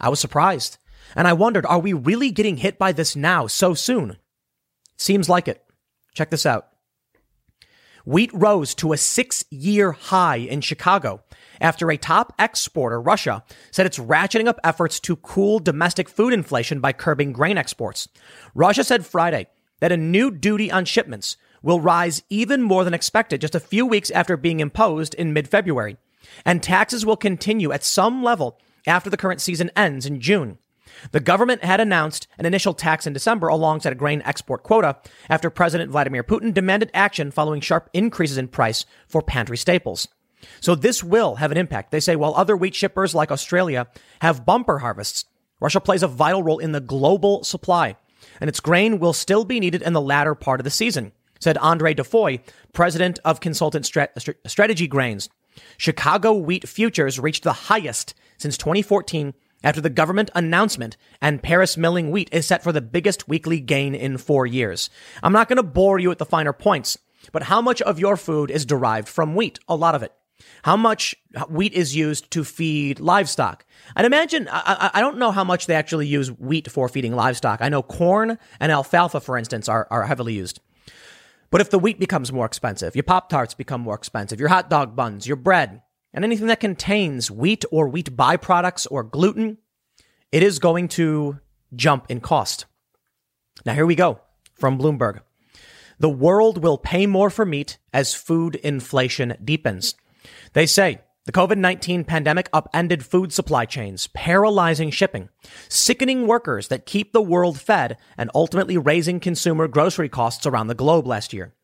[0.00, 0.78] I was surprised.
[1.14, 4.16] And I wondered, are we really getting hit by this now so soon?
[4.96, 5.64] Seems like it.
[6.14, 6.69] Check this out.
[8.10, 11.22] Wheat rose to a six year high in Chicago
[11.60, 16.80] after a top exporter, Russia, said it's ratcheting up efforts to cool domestic food inflation
[16.80, 18.08] by curbing grain exports.
[18.52, 19.46] Russia said Friday
[19.78, 23.86] that a new duty on shipments will rise even more than expected just a few
[23.86, 25.96] weeks after being imposed in mid February.
[26.44, 30.58] And taxes will continue at some level after the current season ends in June.
[31.12, 34.96] The government had announced an initial tax in December alongside a grain export quota
[35.28, 40.08] after President Vladimir Putin demanded action following sharp increases in price for pantry staples.
[40.60, 41.90] So this will have an impact.
[41.90, 43.88] They say while other wheat shippers like Australia
[44.22, 45.24] have bumper harvests,
[45.60, 47.96] Russia plays a vital role in the global supply,
[48.40, 51.58] and its grain will still be needed in the latter part of the season, said
[51.58, 52.38] Andree Defois,
[52.72, 55.28] president of consultant Strat- Strategy Grains.
[55.76, 62.10] Chicago wheat futures reached the highest since 2014 after the government announcement and Paris milling
[62.10, 64.90] wheat is set for the biggest weekly gain in four years.
[65.22, 66.98] I'm not going to bore you with the finer points,
[67.32, 69.58] but how much of your food is derived from wheat?
[69.68, 70.12] A lot of it.
[70.62, 71.14] How much
[71.48, 73.64] wheat is used to feed livestock?
[73.94, 77.60] And imagine, I, I, don't know how much they actually use wheat for feeding livestock.
[77.60, 80.60] I know corn and alfalfa, for instance, are, are heavily used.
[81.50, 84.70] But if the wheat becomes more expensive, your Pop Tarts become more expensive, your hot
[84.70, 89.58] dog buns, your bread, and anything that contains wheat or wheat byproducts or gluten,
[90.32, 91.38] it is going to
[91.74, 92.66] jump in cost.
[93.64, 94.20] Now, here we go
[94.54, 95.20] from Bloomberg.
[95.98, 99.94] The world will pay more for meat as food inflation deepens.
[100.54, 105.28] They say the COVID 19 pandemic upended food supply chains, paralyzing shipping,
[105.68, 110.74] sickening workers that keep the world fed, and ultimately raising consumer grocery costs around the
[110.74, 111.54] globe last year.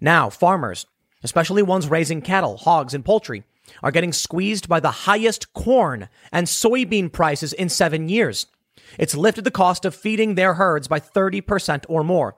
[0.00, 0.86] Now, farmers,
[1.22, 3.44] especially ones raising cattle, hogs, and poultry,
[3.82, 8.46] are getting squeezed by the highest corn and soybean prices in seven years.
[8.98, 12.36] It's lifted the cost of feeding their herds by 30% or more.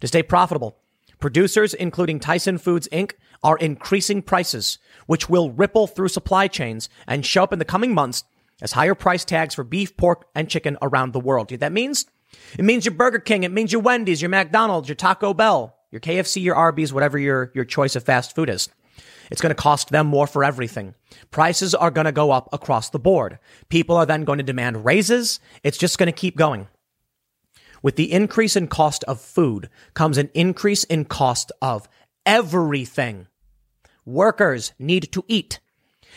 [0.00, 0.78] To stay profitable,
[1.18, 3.12] producers, including Tyson Foods Inc.,
[3.42, 7.94] are increasing prices, which will ripple through supply chains and show up in the coming
[7.94, 8.24] months
[8.60, 11.50] as higher price tags for beef, pork, and chicken around the world.
[11.50, 12.06] That means?
[12.58, 16.00] It means your Burger King, it means your Wendy's, your McDonald's, your Taco Bell, your
[16.00, 18.68] KFC, your Arby's, whatever your, your choice of fast food is.
[19.30, 20.94] It's going to cost them more for everything.
[21.30, 23.38] Prices are going to go up across the board.
[23.68, 25.40] People are then going to demand raises.
[25.62, 26.68] It's just going to keep going.
[27.82, 31.88] With the increase in cost of food comes an increase in cost of
[32.26, 33.28] everything.
[34.04, 35.60] Workers need to eat.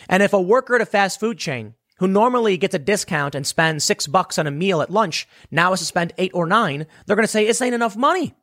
[0.10, 3.46] And if a worker at a fast food chain who normally gets a discount and
[3.46, 6.88] spends six bucks on a meal at lunch now has to spend eight or nine,
[7.06, 8.34] they're going to say, this ain't enough money.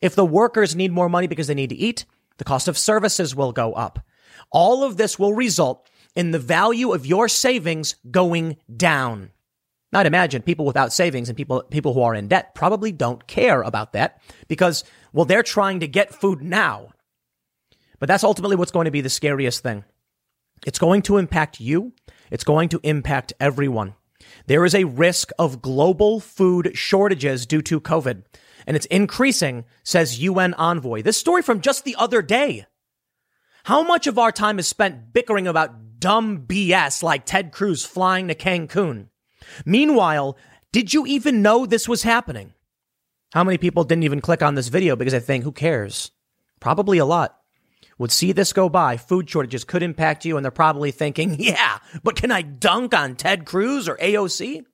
[0.00, 2.04] If the workers need more money because they need to eat,
[2.38, 4.00] the cost of services will go up.
[4.50, 9.30] All of this will result in the value of your savings going down.
[9.92, 13.26] Now, I'd imagine people without savings and people, people who are in debt probably don't
[13.26, 16.92] care about that because, well, they're trying to get food now.
[17.98, 19.84] But that's ultimately what's going to be the scariest thing.
[20.66, 21.92] It's going to impact you.
[22.30, 23.94] It's going to impact everyone.
[24.46, 28.24] There is a risk of global food shortages due to COVID,
[28.68, 31.00] and it's increasing, says UN envoy.
[31.00, 32.66] This story from just the other day.
[33.64, 38.28] How much of our time is spent bickering about dumb BS like Ted Cruz flying
[38.28, 39.08] to Cancun?
[39.64, 40.36] Meanwhile,
[40.70, 42.52] did you even know this was happening?
[43.32, 46.10] How many people didn't even click on this video because they think, who cares?
[46.60, 47.38] Probably a lot.
[47.96, 48.98] Would see this go by.
[48.98, 53.16] Food shortages could impact you, and they're probably thinking, yeah, but can I dunk on
[53.16, 54.66] Ted Cruz or AOC?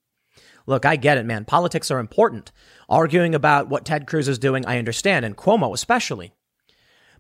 [0.67, 1.45] Look, I get it, man.
[1.45, 2.53] Politics are important.
[2.89, 6.33] Arguing about what Ted Cruz is doing, I understand, and Cuomo especially.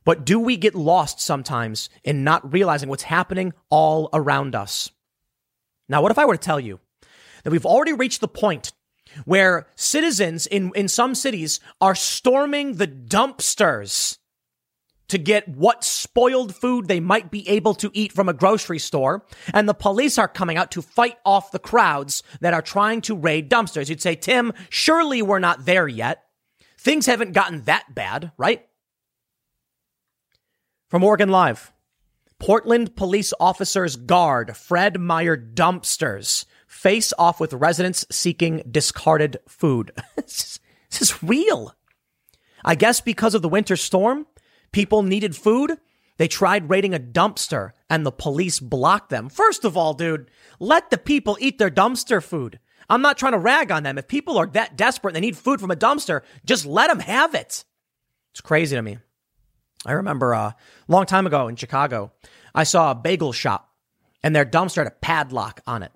[0.05, 4.91] But do we get lost sometimes in not realizing what's happening all around us?
[5.89, 6.81] Now, what if I were to tell you
[7.43, 8.73] that we've already reached the point
[9.25, 14.19] where citizens in, in some cities are storming the dumpsters
[15.09, 19.27] to get what spoiled food they might be able to eat from a grocery store.
[19.53, 23.17] And the police are coming out to fight off the crowds that are trying to
[23.17, 23.89] raid dumpsters.
[23.89, 26.25] You'd say, Tim, surely we're not there yet.
[26.79, 28.67] Things haven't gotten that bad, right?
[30.89, 31.73] From Oregon Live.
[32.39, 39.93] Portland police officers guard Fred Meyer dumpsters face off with residents seeking discarded food.
[40.17, 41.75] this is real.
[42.65, 44.27] I guess because of the winter storm,
[44.75, 45.79] people needed food.
[46.19, 49.29] They tried raiding a dumpster and the police blocked them.
[49.29, 52.59] First of all, dude, let the people eat their dumpster food.
[52.91, 53.97] I'm not trying to rag on them.
[53.97, 56.99] If people are that desperate and they need food from a dumpster, just let them
[56.99, 57.65] have it.
[58.33, 58.99] It's crazy to me.
[59.87, 60.53] I remember a uh,
[60.89, 62.13] long time ago in Chicago,
[62.55, 63.71] I saw a bagel shop
[64.23, 65.93] and their dumpster had a padlock on it.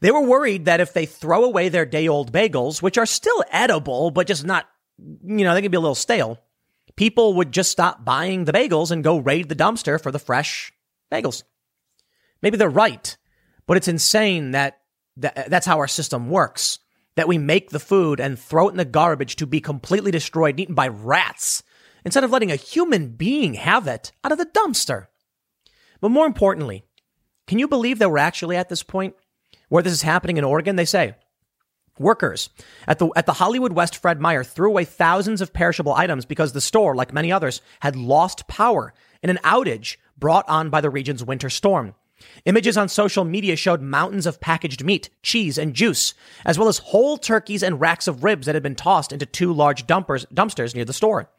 [0.00, 3.44] They were worried that if they throw away their day old bagels, which are still
[3.50, 4.68] edible, but just not,
[4.98, 6.38] you know, they can be a little stale,
[6.98, 10.72] people would just stop buying the bagels and go raid the dumpster for the fresh
[11.12, 11.44] bagels.
[12.42, 13.16] Maybe they're right,
[13.68, 14.80] but it's insane that,
[15.16, 16.80] that that's how our system works.
[17.14, 20.54] That we make the food and throw it in the garbage to be completely destroyed,
[20.54, 21.62] and eaten by rats,
[22.04, 25.06] instead of letting a human being have it out of the dumpster.
[26.00, 26.82] But more importantly,
[27.46, 29.14] can you believe that we're actually at this point
[29.68, 30.74] where this is happening in Oregon?
[30.74, 31.14] They say
[32.00, 32.50] workers
[32.86, 36.52] at the at the Hollywood West Fred Meyer threw away thousands of perishable items because
[36.52, 40.90] the store, like many others, had lost power in an outage brought on by the
[40.90, 41.94] region's winter storm.
[42.44, 46.78] Images on social media showed mountains of packaged meat, cheese, and juice, as well as
[46.78, 50.74] whole turkeys and racks of ribs that had been tossed into two large dumpers, dumpsters
[50.74, 51.30] near the store.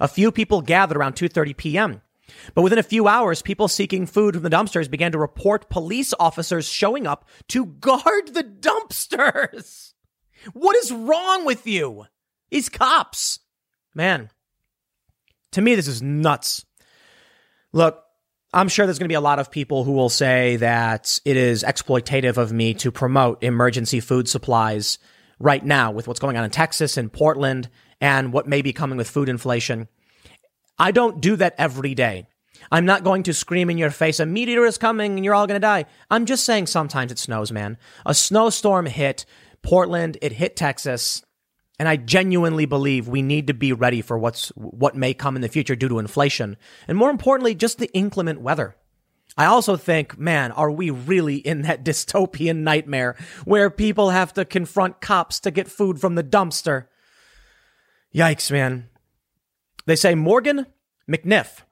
[0.00, 2.02] A few people gathered around 2:30 p.m.
[2.54, 6.12] But within a few hours, people seeking food from the dumpsters began to report police
[6.18, 9.85] officers showing up to guard the dumpsters.
[10.52, 12.06] What is wrong with you?
[12.50, 13.40] These cops.
[13.94, 14.30] Man,
[15.52, 16.64] to me, this is nuts.
[17.72, 18.02] Look,
[18.52, 21.36] I'm sure there's going to be a lot of people who will say that it
[21.36, 24.98] is exploitative of me to promote emergency food supplies
[25.38, 27.68] right now with what's going on in Texas and Portland
[28.00, 29.88] and what may be coming with food inflation.
[30.78, 32.28] I don't do that every day.
[32.70, 35.46] I'm not going to scream in your face, a meteor is coming and you're all
[35.46, 35.84] going to die.
[36.10, 37.76] I'm just saying sometimes it snows, man.
[38.04, 39.24] A snowstorm hit
[39.66, 41.24] Portland, it hit Texas.
[41.78, 45.42] And I genuinely believe we need to be ready for what's, what may come in
[45.42, 46.56] the future due to inflation.
[46.86, 48.76] And more importantly, just the inclement weather.
[49.36, 54.44] I also think, man, are we really in that dystopian nightmare where people have to
[54.44, 56.86] confront cops to get food from the dumpster?
[58.14, 58.88] Yikes, man.
[59.84, 60.66] They say Morgan
[61.10, 61.62] McNiff,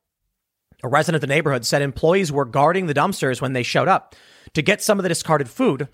[0.82, 4.16] a resident of the neighborhood, said employees were guarding the dumpsters when they showed up
[4.52, 5.88] to get some of the discarded food.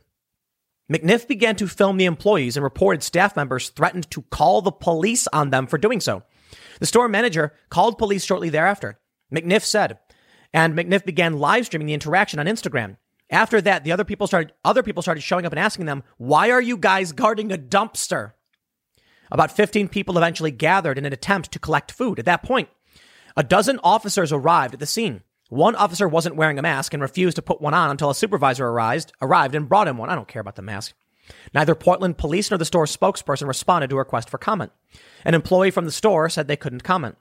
[0.91, 5.29] McNiff began to film the employees and reported staff members threatened to call the police
[5.29, 6.25] on them for doing so.
[6.81, 8.99] The store manager called police shortly thereafter.
[9.33, 9.99] McNiff said,
[10.53, 12.97] and McNiff began live streaming the interaction on Instagram.
[13.31, 16.51] After that, the other people started other people started showing up and asking them, "Why
[16.51, 18.33] are you guys guarding a dumpster?"
[19.31, 22.19] About 15 people eventually gathered in an attempt to collect food.
[22.19, 22.69] At that point,
[23.37, 25.23] a dozen officers arrived at the scene.
[25.51, 28.67] One officer wasn't wearing a mask and refused to put one on until a supervisor
[28.67, 30.09] arrived, arrived and brought him one.
[30.09, 30.95] I don't care about the mask.
[31.53, 34.73] Neither Portland police nor the store's spokesperson responded to a request for comment.
[35.25, 37.17] An employee from the store said they couldn't comment.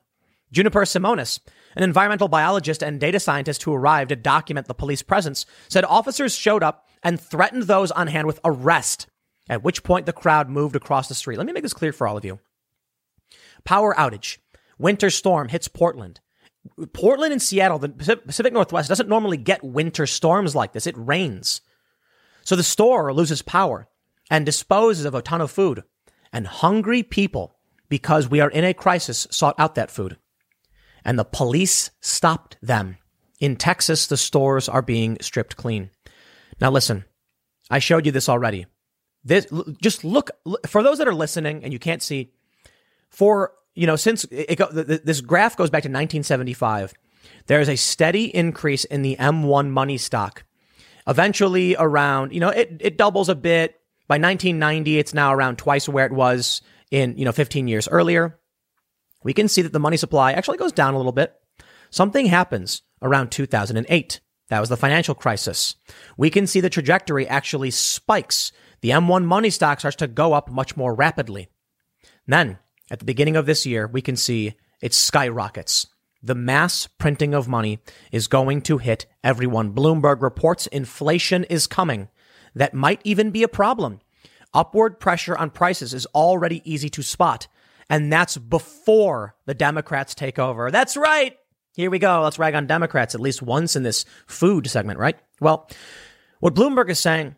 [0.52, 1.40] Juniper Simonis,
[1.76, 6.36] an environmental biologist and data scientist who arrived to document the police presence, said officers
[6.36, 9.08] showed up and threatened those on hand with arrest
[9.50, 11.38] at which point the crowd moved across the street.
[11.38, 12.40] Let me make this clear for all of you.
[13.64, 14.38] Power outage.
[14.78, 16.20] Winter storm hits Portland.
[16.94, 20.88] Portland and Seattle, the Pacific Northwest, doesn't normally get winter storms like this.
[20.88, 21.62] It rains.
[22.44, 23.88] So the store loses power
[24.30, 25.84] and disposes of a ton of food.
[26.32, 27.56] And hungry people,
[27.88, 30.18] because we are in a crisis, sought out that food.
[31.06, 32.98] and the police stopped them.
[33.40, 35.90] In Texas, the stores are being stripped clean.
[36.60, 37.06] Now, listen,
[37.70, 38.66] I showed you this already.
[39.24, 39.48] This,
[39.82, 40.32] just look,
[40.68, 42.34] for those that are listening and you can't see,
[43.10, 46.94] for, you know, since it, it, this graph goes back to 1975,
[47.48, 50.44] there is a steady increase in the M1 money stock.
[51.08, 53.76] Eventually, around, you know, it, it doubles a bit.
[54.08, 56.62] By 1990, it's now around twice where it was
[56.92, 58.40] in, you know, 15 years earlier.
[59.24, 61.36] We can see that the money supply actually goes down a little bit.
[61.90, 64.20] Something happens around 2008.
[64.50, 65.76] That was the financial crisis.
[66.18, 68.52] We can see the trajectory actually spikes.
[68.82, 71.50] The M1 money stock starts to go up much more rapidly.
[72.26, 72.60] Then,
[72.92, 75.88] at the beginning of this year, we can see it skyrockets.
[76.22, 77.80] The mass printing of money
[78.12, 79.74] is going to hit everyone.
[79.74, 82.10] Bloomberg reports inflation is coming.
[82.56, 84.02] That might even be a problem.
[84.54, 87.48] Upward pressure on prices is already easy to spot.
[87.90, 90.72] And that's before the Democrats take over.
[90.72, 91.38] That's right.
[91.76, 92.22] Here we go.
[92.22, 95.18] Let's rag on Democrats at least once in this food segment, right?
[95.40, 95.70] Well,
[96.40, 97.36] what Bloomberg is saying,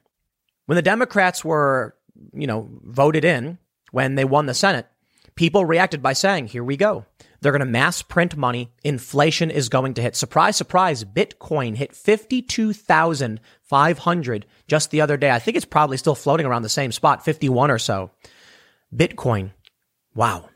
[0.65, 1.95] when the Democrats were,
[2.33, 3.59] you know, voted in,
[3.91, 4.87] when they won the Senate,
[5.41, 7.03] people reacted by saying, here we go.
[7.39, 8.71] They're going to mass print money.
[8.83, 10.15] Inflation is going to hit.
[10.15, 11.03] Surprise, surprise.
[11.03, 15.31] Bitcoin hit 52,500 just the other day.
[15.31, 18.11] I think it's probably still floating around the same spot, 51 or so.
[18.95, 19.53] Bitcoin.
[20.13, 20.49] Wow.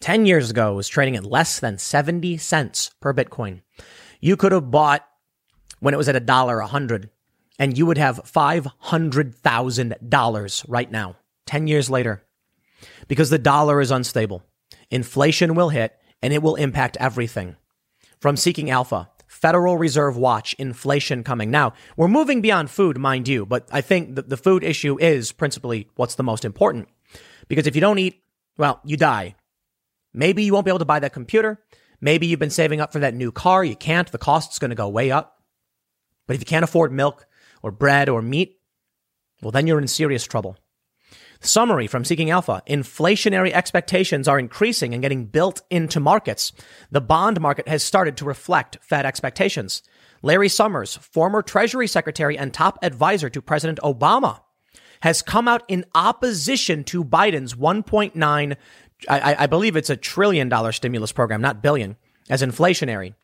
[0.00, 3.62] 10 years ago was trading at less than 70 cents per Bitcoin.
[4.20, 5.08] You could have bought
[5.78, 7.08] when it was at a dollar a hundred
[7.58, 11.16] and you would have $500,000 right now,
[11.46, 12.26] 10 years later,
[13.10, 14.44] because the dollar is unstable.
[14.88, 17.56] Inflation will hit and it will impact everything.
[18.20, 21.50] From Seeking Alpha, Federal Reserve Watch, inflation coming.
[21.50, 25.32] Now, we're moving beyond food, mind you, but I think the, the food issue is
[25.32, 26.88] principally what's the most important.
[27.48, 28.22] Because if you don't eat,
[28.56, 29.34] well, you die.
[30.14, 31.60] Maybe you won't be able to buy that computer.
[32.00, 33.64] Maybe you've been saving up for that new car.
[33.64, 34.10] You can't.
[34.12, 35.42] The cost's going to go way up.
[36.28, 37.26] But if you can't afford milk
[37.60, 38.60] or bread or meat,
[39.42, 40.56] well, then you're in serious trouble.
[41.40, 42.62] Summary from Seeking Alpha.
[42.68, 46.52] Inflationary expectations are increasing and getting built into markets.
[46.90, 49.82] The bond market has started to reflect Fed expectations.
[50.22, 54.40] Larry Summers, former Treasury Secretary and top advisor to President Obama,
[55.00, 58.56] has come out in opposition to Biden's 1.9,
[59.08, 61.96] I, I believe it's a trillion dollar stimulus program, not billion,
[62.28, 63.14] as inflationary.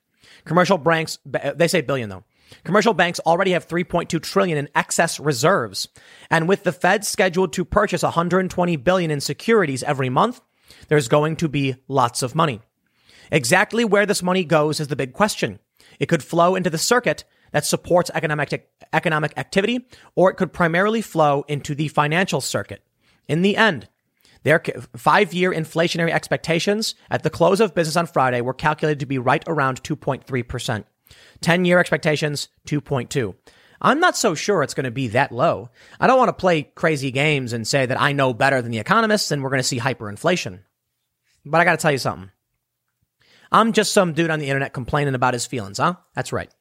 [0.47, 2.25] Commercial banks, they say billion though.
[2.65, 5.89] Commercial banks already have 3.2 trillion in excess reserves.
[6.31, 10.41] And with the Fed scheduled to purchase 120 billion in securities every month,
[10.89, 12.61] there's going to be lots of money.
[13.31, 15.59] Exactly where this money goes is the big question.
[15.99, 21.03] It could flow into the circuit that supports economic, economic activity, or it could primarily
[21.03, 22.83] flow into the financial circuit.
[23.29, 23.89] In the end,
[24.43, 24.63] their
[24.97, 29.19] five year inflationary expectations at the close of business on Friday were calculated to be
[29.19, 30.85] right around 2.3%.
[31.41, 33.35] 10 year expectations, 2.2.
[33.81, 35.71] I'm not so sure it's going to be that low.
[36.01, 38.79] I don't want to play crazy games and say that I know better than the
[38.79, 40.61] economists and we're going to see hyperinflation.
[41.45, 42.31] But I got to tell you something.
[43.53, 45.97] I'm just some dude on the internet complaining about his feelings, huh?
[46.15, 46.53] That's right.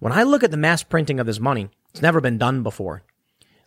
[0.00, 3.02] When I look at the mass printing of this money, it's never been done before.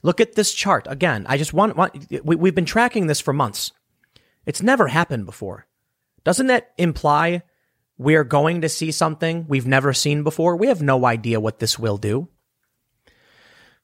[0.01, 0.88] Look at this chart.
[0.89, 3.71] Again, I just want, want we, we've been tracking this for months.
[4.45, 5.67] It's never happened before.
[6.23, 7.43] Doesn't that imply
[7.98, 10.56] we're going to see something we've never seen before.
[10.56, 12.28] We have no idea what this will do.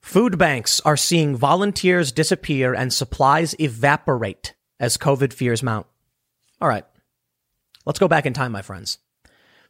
[0.02, 5.86] Food banks are seeing volunteers disappear and supplies evaporate as COVID fears mount.
[6.60, 6.86] All right.
[7.86, 8.98] Let's go back in time, my friends.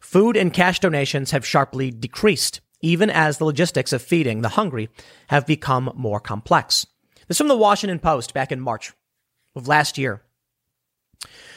[0.00, 4.88] Food and cash donations have sharply decreased, even as the logistics of feeding the hungry
[5.28, 6.86] have become more complex.
[7.28, 8.92] This from the Washington Post back in March
[9.54, 10.22] of last year.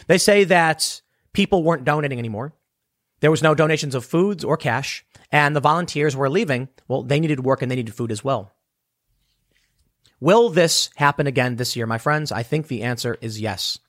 [0.08, 1.02] They say that
[1.34, 2.54] people weren't donating anymore.
[3.26, 6.70] There was no donations of foods or cash, and the volunteers were leaving.
[6.88, 8.54] Well, they needed work and they needed food as well.
[10.20, 12.32] Will this happen again this year, my friends?
[12.32, 13.80] I think the answer is yes.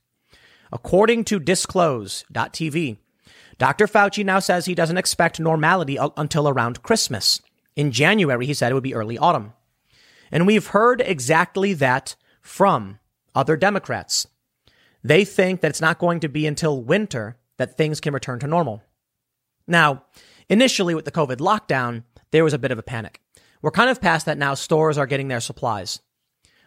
[0.72, 2.96] According to disclose.tv,
[3.58, 3.86] Dr.
[3.86, 7.42] Fauci now says he doesn't expect normality until around Christmas.
[7.76, 9.52] In January, he said it would be early autumn.
[10.32, 13.00] And we've heard exactly that from
[13.34, 14.26] other Democrats.
[15.04, 18.46] They think that it's not going to be until winter that things can return to
[18.46, 18.82] normal.
[19.66, 20.04] Now,
[20.48, 23.20] initially with the COVID lockdown, there was a bit of a panic.
[23.62, 24.54] We're kind of past that now.
[24.54, 26.00] Stores are getting their supplies.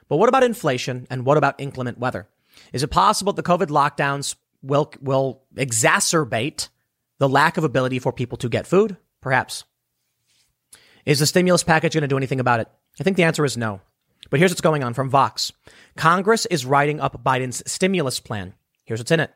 [0.07, 2.27] But what about inflation and what about inclement weather?
[2.73, 6.69] Is it possible the COVID lockdowns will, will exacerbate
[7.19, 8.97] the lack of ability for people to get food?
[9.21, 9.63] Perhaps.
[11.05, 12.67] Is the stimulus package going to do anything about it?
[12.99, 13.81] I think the answer is no.
[14.29, 15.51] But here's what's going on from Vox.
[15.95, 18.53] Congress is writing up Biden's stimulus plan.
[18.83, 19.31] Here's what's in it.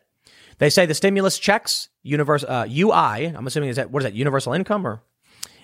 [0.58, 3.26] They say the stimulus checks, universal uh, UI.
[3.26, 4.14] I'm assuming is that what is that?
[4.14, 5.02] Universal income or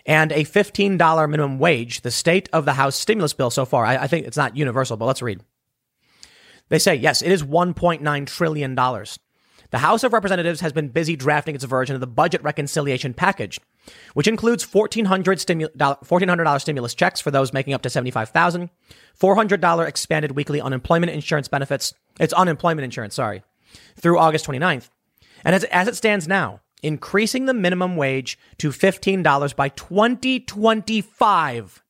[0.06, 2.02] and a $15 minimum wage.
[2.02, 3.86] The state of the House stimulus bill so far.
[3.86, 5.42] I, I think it's not universal, but let's read.
[6.70, 9.20] They say yes, it is 1.9 trillion dollars.
[9.72, 13.60] The House of Representatives has been busy drafting its version of the budget reconciliation package,
[14.16, 18.72] which includes 1,400, stimu- $1,400 stimulus checks for those making up to $75,000,
[19.22, 21.94] $400 expanded weekly unemployment insurance benefits.
[22.20, 23.44] It's unemployment insurance, sorry,
[23.96, 24.90] through August 29th.
[25.44, 31.84] And as, as it stands now, increasing the minimum wage to $15 by 2025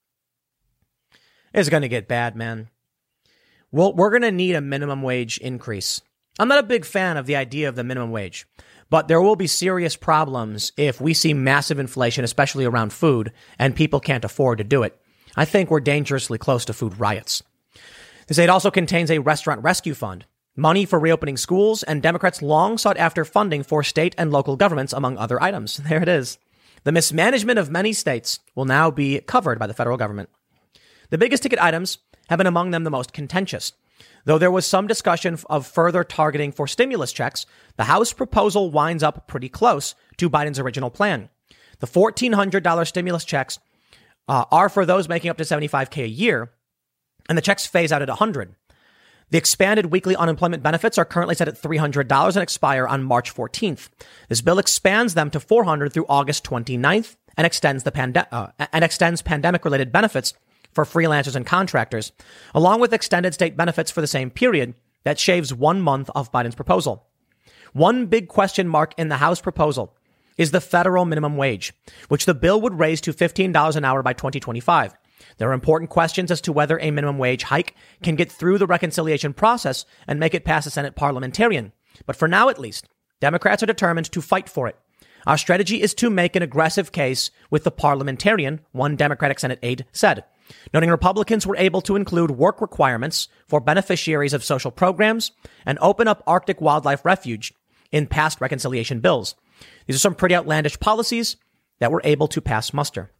[1.53, 2.69] is going to get bad, man.
[3.71, 6.01] Well, we're going to need a minimum wage increase.
[6.39, 8.47] I'm not a big fan of the idea of the minimum wage,
[8.89, 13.75] but there will be serious problems if we see massive inflation, especially around food, and
[13.75, 14.99] people can't afford to do it.
[15.35, 17.43] I think we're dangerously close to food riots.
[18.27, 20.25] This aid also contains a restaurant rescue fund,
[20.59, 24.93] money for reopening schools, and Democrats' long sought after funding for state and local governments,
[24.93, 25.77] among other items.
[25.89, 26.37] There it is.
[26.83, 30.29] The mismanagement of many states will now be covered by the federal government.
[31.09, 31.97] The biggest ticket items
[32.29, 33.73] have been among them the most contentious.
[34.25, 37.45] Though there was some discussion of further targeting for stimulus checks,
[37.77, 41.29] the House proposal winds up pretty close to Biden's original plan.
[41.79, 43.59] The $1,400 stimulus checks
[44.27, 46.51] uh, are for those making up to 75K a year,
[47.27, 48.55] and the checks phase out at 100.
[49.31, 53.89] The expanded weekly unemployment benefits are currently set at $300 and expire on March 14th.
[54.27, 58.83] This bill expands them to $400 through August 29th and extends the pande- uh, and
[58.83, 60.33] extends pandemic related benefits
[60.73, 62.11] for freelancers and contractors,
[62.55, 64.73] along with extended state benefits for the same period
[65.03, 67.07] that shaves one month off Biden's proposal.
[67.73, 69.95] One big question mark in the House proposal
[70.37, 71.73] is the federal minimum wage,
[72.07, 74.93] which the bill would raise to $15 an hour by 2025.
[75.39, 78.67] There are important questions as to whether a minimum wage hike can get through the
[78.67, 81.71] reconciliation process and make it past the Senate parliamentarian.
[82.05, 82.87] But for now, at least,
[83.19, 84.77] Democrats are determined to fight for it.
[85.25, 89.85] Our strategy is to make an aggressive case with the parliamentarian, one Democratic Senate aide
[89.91, 90.23] said
[90.73, 95.31] noting Republicans were able to include work requirements for beneficiaries of social programs
[95.65, 97.53] and open up Arctic wildlife refuge
[97.91, 99.35] in past reconciliation bills.
[99.85, 101.37] These are some pretty outlandish policies
[101.79, 103.11] that were able to pass muster.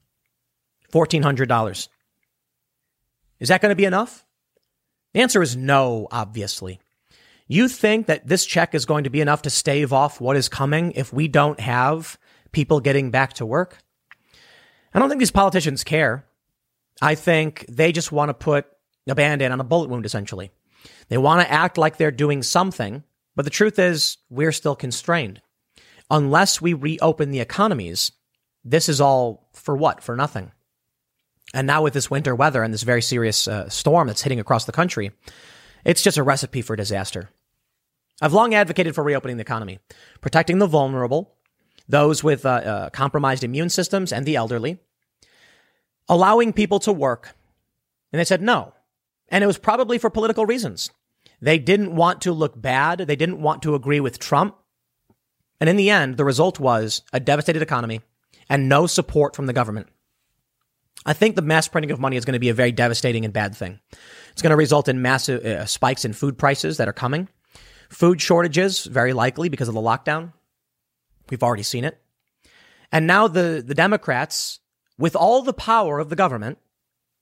[0.92, 1.88] $1,400.
[3.40, 4.26] Is that going to be enough?
[5.14, 6.80] The answer is no, obviously.
[7.48, 10.50] You think that this check is going to be enough to stave off what is
[10.50, 12.20] coming if we don't have
[12.52, 13.78] people getting back to work?
[14.94, 16.26] I don't think these politicians care.
[17.02, 18.68] I think they just want to put
[19.08, 20.52] a band aid on a bullet wound, essentially.
[21.08, 23.04] They want to act like they're doing something,
[23.36, 25.42] but the truth is, we're still constrained.
[26.12, 28.12] Unless we reopen the economies,
[28.64, 30.04] this is all for what?
[30.04, 30.52] For nothing.
[31.54, 34.66] And now with this winter weather and this very serious uh, storm that's hitting across
[34.66, 35.12] the country,
[35.84, 37.30] it's just a recipe for disaster.
[38.22, 39.80] I've long advocated for reopening the economy,
[40.22, 41.36] protecting the vulnerable,
[41.88, 44.78] those with uh, uh, compromised immune systems, and the elderly,
[46.08, 47.36] allowing people to work.
[48.12, 48.74] And they said no.
[49.30, 50.92] And it was probably for political reasons.
[51.42, 53.00] They didn't want to look bad.
[53.00, 54.56] They didn't want to agree with Trump.
[55.60, 58.02] And in the end, the result was a devastated economy
[58.50, 59.88] and no support from the government.
[61.06, 63.34] I think the mass printing of money is going to be a very devastating and
[63.34, 63.80] bad thing.
[64.32, 67.30] It's going to result in massive uh, spikes in food prices that are coming.
[67.90, 70.34] Food shortages, very likely because of the lockdown.
[71.30, 72.00] We've already seen it.
[72.92, 74.60] And now the, the Democrats
[75.00, 76.60] with all the power of the government,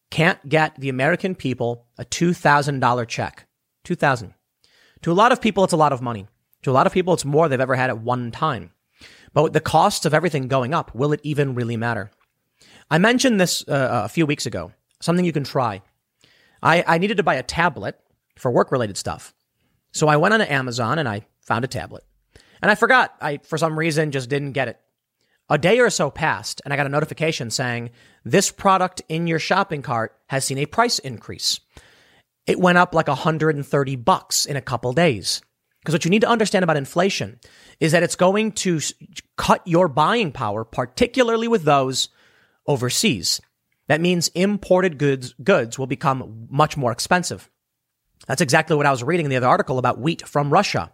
[0.09, 3.47] can't get the American people a $2,000 check.
[3.83, 4.33] 2000
[5.03, 6.27] To a lot of people, it's a lot of money.
[6.63, 8.71] To a lot of people, it's more they've ever had at one time.
[9.33, 12.09] But with the costs of everything going up, will it even really matter?
[12.89, 14.71] I mentioned this uh, a few weeks ago,
[15.01, 15.81] something you can try.
[16.63, 17.99] I, I needed to buy a tablet
[18.37, 19.33] for work related stuff.
[19.91, 22.03] So I went on Amazon and I found a tablet.
[22.61, 24.79] And I forgot, I, for some reason, just didn't get it.
[25.49, 27.91] A day or so passed, and I got a notification saying
[28.25, 31.61] this product in your shopping cart has seen a price increase.
[32.45, 35.41] It went up like 130 bucks in a couple days.
[35.79, 37.39] Because what you need to understand about inflation
[37.79, 38.81] is that it's going to
[39.37, 42.09] cut your buying power, particularly with those
[42.67, 43.41] overseas.
[43.87, 47.49] That means imported goods, goods will become much more expensive.
[48.27, 50.91] That's exactly what I was reading in the other article about wheat from Russia.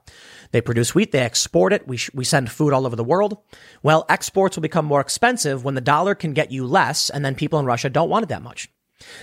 [0.51, 3.37] They produce wheat, they export it, we, sh- we send food all over the world.
[3.81, 7.33] Well, exports will become more expensive when the dollar can get you less, and then
[7.33, 8.69] people in Russia don't want it that much.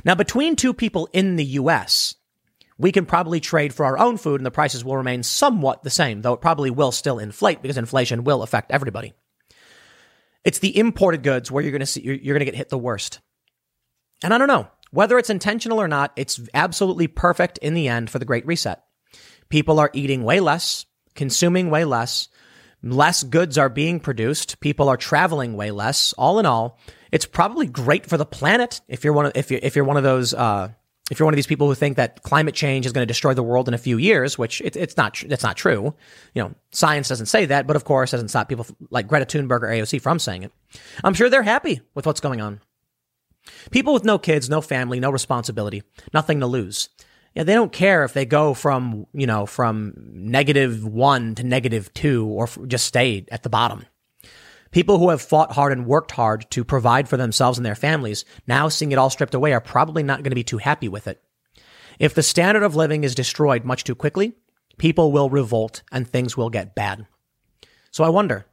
[0.04, 2.16] Now, between two people in the US,
[2.78, 5.90] we can probably trade for our own food and the prices will remain somewhat the
[5.90, 9.12] same, though it probably will still inflate because inflation will affect everybody.
[10.44, 12.78] It's the imported goods where you're going to see, you're, going to get hit the
[12.78, 13.20] worst.
[14.22, 16.12] And I don't know whether it's intentional or not.
[16.16, 18.82] It's absolutely perfect in the end for the great reset.
[19.48, 22.28] People are eating way less consuming way less,
[22.82, 26.12] less goods are being produced, people are traveling way less.
[26.14, 26.78] All in all,
[27.12, 29.96] it's probably great for the planet if you're one of if you if you're one
[29.96, 30.70] of those uh,
[31.10, 33.34] if you're one of these people who think that climate change is going to destroy
[33.34, 35.94] the world in a few years, which it, it's not, that's not true.
[36.34, 39.62] You know, science doesn't say that, but of course doesn't stop people like Greta Thunberg
[39.62, 40.52] or AOC from saying it.
[41.02, 42.60] I'm sure they're happy with what's going on.
[43.70, 45.82] People with no kids, no family, no responsibility,
[46.14, 46.88] nothing to lose.
[47.34, 51.92] Yeah, they don't care if they go from, you know, from negative one to negative
[51.94, 53.84] two or just stay at the bottom.
[54.70, 58.24] People who have fought hard and worked hard to provide for themselves and their families,
[58.46, 61.08] now seeing it all stripped away, are probably not going to be too happy with
[61.08, 61.22] it.
[61.98, 64.34] If the standard of living is destroyed much too quickly,
[64.78, 67.06] people will revolt and things will get bad.
[67.90, 68.46] So I wonder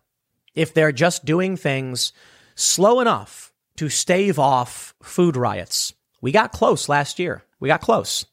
[0.55, 2.13] if they're just doing things
[2.55, 5.93] slow enough to stave off food riots.
[6.19, 7.43] We got close last year.
[7.59, 8.25] We got close.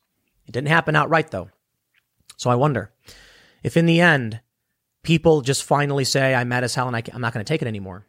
[0.46, 1.50] It didn't happen outright though.
[2.38, 2.92] So I wonder
[3.62, 4.40] if in the end,
[5.04, 7.62] people just finally say, I'm mad as hell and I am not going to take
[7.62, 8.06] it anymore?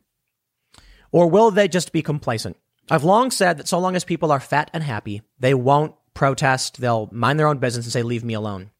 [1.11, 2.57] Or will they just be complacent?
[2.89, 6.79] I've long said that so long as people are fat and happy, they won't protest.
[6.79, 8.71] They'll mind their own business and say, leave me alone.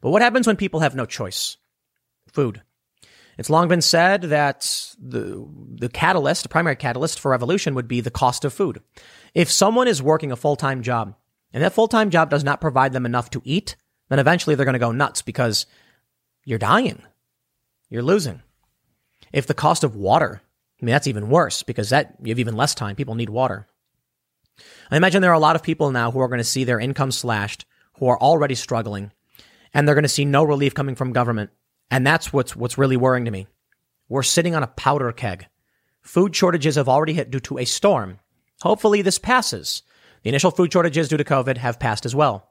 [0.00, 1.56] But what happens when people have no choice?
[2.32, 2.62] Food.
[3.38, 5.46] It's long been said that the,
[5.78, 8.82] the catalyst, the primary catalyst for revolution would be the cost of food.
[9.34, 11.14] If someone is working a full-time job
[11.52, 13.76] and that full-time job does not provide them enough to eat,
[14.08, 15.66] then eventually they're going to go nuts because
[16.44, 17.02] you're dying
[17.90, 18.42] you're losing.
[19.32, 20.40] If the cost of water,
[20.80, 22.96] I mean, that's even worse because that you have even less time.
[22.96, 23.66] People need water.
[24.90, 26.80] I imagine there are a lot of people now who are going to see their
[26.80, 27.66] income slashed,
[27.98, 29.12] who are already struggling,
[29.74, 31.50] and they're going to see no relief coming from government.
[31.90, 33.46] And that's what's, what's really worrying to me.
[34.08, 35.46] We're sitting on a powder keg.
[36.02, 38.18] Food shortages have already hit due to a storm.
[38.62, 39.82] Hopefully this passes.
[40.22, 42.48] The initial food shortages due to COVID have passed as well.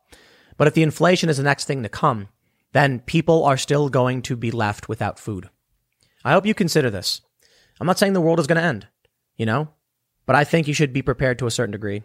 [0.58, 2.30] But if the inflation is the next thing to come,
[2.74, 5.50] then people are still going to be left without food.
[6.24, 7.22] I hope you consider this.
[7.80, 8.88] I'm not saying the world is going to end,
[9.38, 9.70] you know,
[10.26, 12.04] but I think you should be prepared to a certain degree.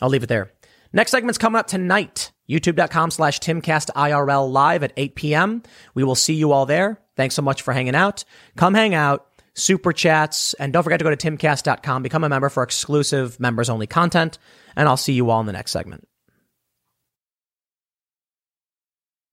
[0.00, 0.52] I'll leave it there.
[0.92, 2.32] Next segment's coming up tonight.
[2.48, 5.62] YouTube.com slash TimCastIRL live at 8 p.m.
[5.94, 7.00] We will see you all there.
[7.16, 8.24] Thanks so much for hanging out.
[8.56, 12.48] Come hang out, super chats, and don't forget to go to timcast.com, become a member
[12.48, 14.38] for exclusive members only content,
[14.76, 16.07] and I'll see you all in the next segment.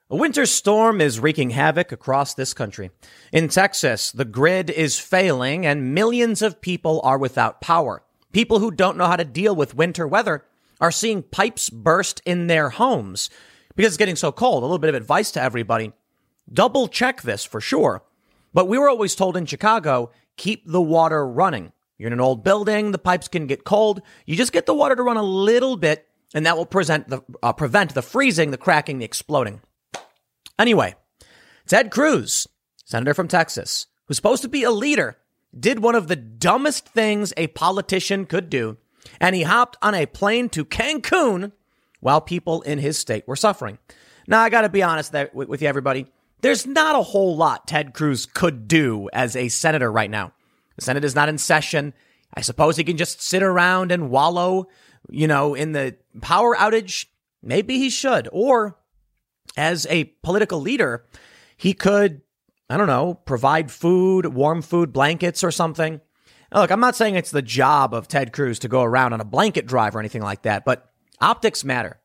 [0.07, 2.91] A winter storm is wreaking havoc across this country.
[3.31, 8.03] In Texas, the grid is failing and millions of people are without power.
[8.31, 10.45] People who don't know how to deal with winter weather
[10.79, 13.31] are seeing pipes burst in their homes
[13.75, 14.61] because it's getting so cold.
[14.61, 15.91] A little bit of advice to everybody.
[16.53, 18.03] Double check this for sure.
[18.53, 21.71] But we were always told in Chicago, keep the water running.
[21.97, 24.03] You're in an old building, the pipes can get cold.
[24.27, 27.21] You just get the water to run a little bit and that will present the,
[27.41, 29.61] uh, prevent the freezing, the cracking, the exploding.
[30.57, 30.95] Anyway,
[31.67, 32.47] Ted Cruz,
[32.85, 35.17] senator from Texas, who's supposed to be a leader,
[35.57, 38.77] did one of the dumbest things a politician could do,
[39.19, 41.51] and he hopped on a plane to Cancun
[41.99, 43.77] while people in his state were suffering.
[44.27, 46.07] Now, I got to be honest with you, everybody.
[46.41, 50.33] There's not a whole lot Ted Cruz could do as a senator right now.
[50.75, 51.93] The Senate is not in session.
[52.33, 54.67] I suppose he can just sit around and wallow,
[55.09, 57.05] you know, in the power outage.
[57.41, 58.27] Maybe he should.
[58.31, 58.77] Or
[59.57, 61.05] as a political leader,
[61.57, 62.21] he could,
[62.69, 66.01] I don't know, provide food, warm food, blankets or something.
[66.51, 69.21] Now, look, I'm not saying it's the job of Ted Cruz to go around on
[69.21, 71.99] a blanket drive or anything like that, but optics matter.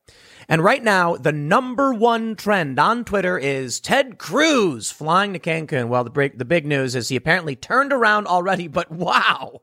[0.49, 5.87] And right now, the number one trend on Twitter is Ted Cruz flying to Cancun.
[5.87, 9.61] Well, the the big news is he apparently turned around already, but wow.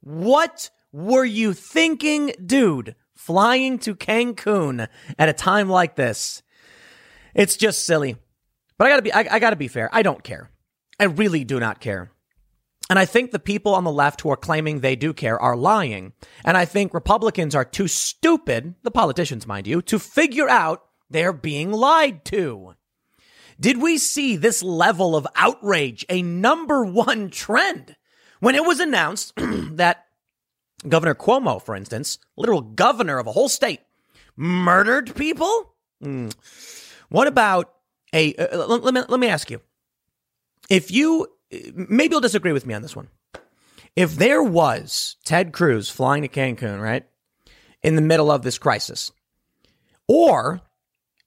[0.00, 2.94] What were you thinking, dude?
[3.14, 4.86] Flying to Cancun
[5.18, 6.42] at a time like this.
[7.36, 8.16] It's just silly.
[8.78, 9.88] But I gotta be, I, I gotta be fair.
[9.92, 10.50] I don't care.
[10.98, 12.10] I really do not care.
[12.88, 15.56] And I think the people on the left who are claiming they do care are
[15.56, 16.12] lying.
[16.44, 21.32] And I think Republicans are too stupid, the politicians, mind you, to figure out they're
[21.32, 22.74] being lied to.
[23.58, 27.96] Did we see this level of outrage a number one trend
[28.40, 30.04] when it was announced that
[30.86, 33.80] Governor Cuomo, for instance, literal governor of a whole state,
[34.36, 35.74] murdered people?
[36.04, 36.34] Mm.
[37.08, 37.72] What about
[38.12, 39.60] a, uh, let, me, let me ask you.
[40.68, 41.28] If you,
[41.74, 43.08] maybe you'll disagree with me on this one.
[43.94, 47.06] If there was Ted Cruz flying to Cancun, right,
[47.82, 49.12] in the middle of this crisis,
[50.08, 50.60] or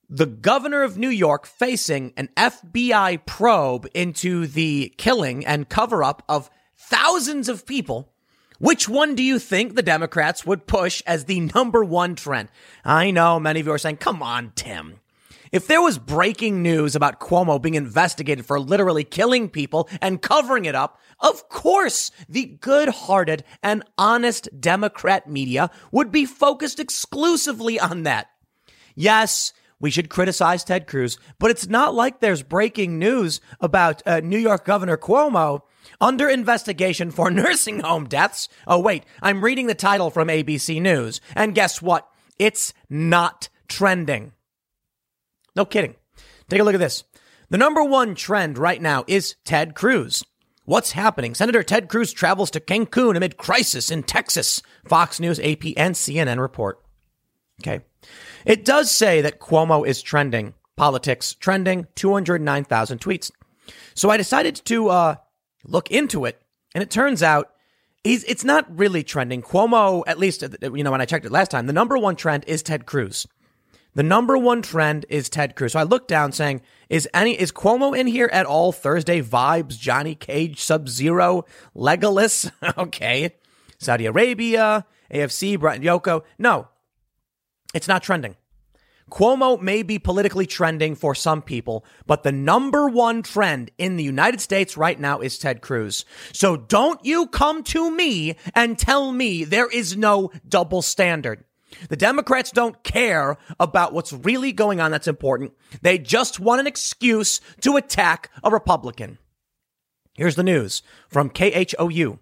[0.10, 6.24] the governor of New York facing an FBI probe into the killing and cover up
[6.28, 8.12] of thousands of people,
[8.60, 12.50] which one do you think the Democrats would push as the number one trend?
[12.84, 15.00] I know many of you are saying, come on, Tim.
[15.52, 20.66] If there was breaking news about Cuomo being investigated for literally killing people and covering
[20.66, 27.80] it up, of course the good hearted and honest Democrat media would be focused exclusively
[27.80, 28.28] on that.
[28.95, 34.20] Yes, we should criticize Ted Cruz, but it's not like there's breaking news about uh,
[34.20, 35.62] New York Governor Cuomo
[36.02, 38.50] under investigation for nursing home deaths.
[38.68, 41.22] Oh, wait, I'm reading the title from ABC News.
[41.34, 42.08] And guess what?
[42.38, 44.34] It's not trending.
[45.56, 45.95] No kidding.
[46.50, 47.04] Take a look at this.
[47.50, 50.24] The number one trend right now is Ted Cruz.
[50.66, 51.34] What's happening?
[51.34, 54.62] Senator Ted Cruz travels to Cancun amid crisis in Texas.
[54.88, 56.80] Fox News, AP, and CNN report.
[57.62, 57.82] Okay.
[58.45, 63.32] It does say that Cuomo is trending, politics trending, 209,000 tweets.
[63.95, 65.16] So I decided to uh,
[65.66, 66.41] look into it,
[66.76, 67.52] and it turns out
[68.04, 69.41] he's, it's not really trending.
[69.41, 72.45] Cuomo, at least, you know, when I checked it last time, the number one trend
[72.47, 73.28] is Ted Cruz.
[74.00, 75.74] The number one trend is Ted Cruz.
[75.74, 78.72] So I looked down saying, is any is Cuomo in here at all?
[78.72, 81.43] Thursday vibes, Johnny Cage, Sub Zero,
[81.76, 82.50] Legolas.
[82.78, 83.36] okay.
[83.78, 86.24] Saudi Arabia, AFC, Yoko.
[86.38, 86.70] No,
[87.74, 88.38] it's not trending.
[89.12, 94.04] Cuomo may be politically trending for some people, but the number one trend in the
[94.06, 96.06] United States right now is Ted Cruz.
[96.32, 101.43] So don't you come to me and tell me there is no double standard.
[101.90, 105.54] The Democrats don't care about what's really going on that's important.
[105.82, 109.18] They just want an excuse to attack a Republican.
[110.14, 112.20] Here's the news from KHOU.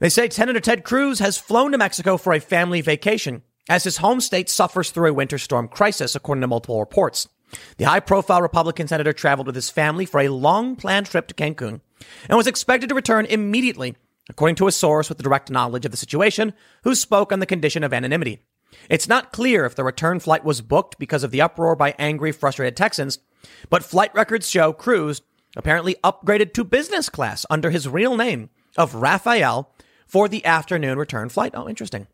[0.00, 3.98] They say Senator Ted Cruz has flown to Mexico for a family vacation as his
[3.98, 7.28] home state suffers through a winter storm crisis, according to multiple reports.
[7.76, 11.34] The high profile Republican senator traveled with his family for a long planned trip to
[11.34, 11.80] Cancun
[12.28, 13.96] and was expected to return immediately,
[14.28, 17.84] according to a source with direct knowledge of the situation who spoke on the condition
[17.84, 18.40] of anonymity.
[18.88, 22.32] It's not clear if the return flight was booked because of the uproar by angry,
[22.32, 23.18] frustrated Texans,
[23.70, 25.22] but flight records show Cruz
[25.56, 29.72] apparently upgraded to business class under his real name of Rafael
[30.06, 31.52] for the afternoon return flight.
[31.54, 32.06] Oh, interesting.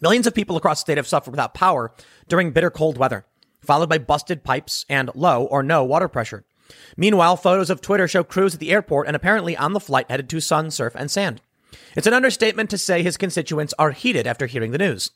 [0.00, 1.92] Millions of people across the state have suffered without power
[2.28, 3.26] during bitter cold weather,
[3.60, 6.44] followed by busted pipes and low or no water pressure.
[6.96, 10.28] Meanwhile, photos of Twitter show Cruz at the airport and apparently on the flight headed
[10.30, 11.40] to sun, surf, and sand.
[11.96, 15.10] It's an understatement to say his constituents are heated after hearing the news.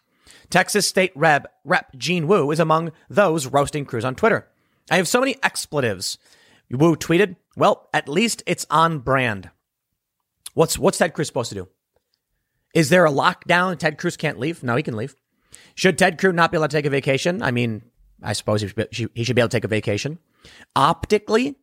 [0.50, 4.48] Texas State Rep, Rep Gene Wu is among those roasting Cruz on Twitter.
[4.90, 6.18] I have so many expletives.
[6.70, 9.50] Wu tweeted, well, at least it's on brand.
[10.54, 11.68] What's, what's Ted Cruz supposed to do?
[12.74, 13.78] Is there a lockdown?
[13.78, 14.62] Ted Cruz can't leave?
[14.62, 15.14] No, he can leave.
[15.74, 17.42] Should Ted Cruz not be able to take a vacation?
[17.42, 17.82] I mean,
[18.22, 20.18] I suppose he should, he should be able to take a vacation.
[20.74, 21.56] Optically,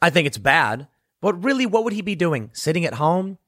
[0.00, 0.88] I think it's bad.
[1.20, 2.50] But really, what would he be doing?
[2.52, 3.38] Sitting at home?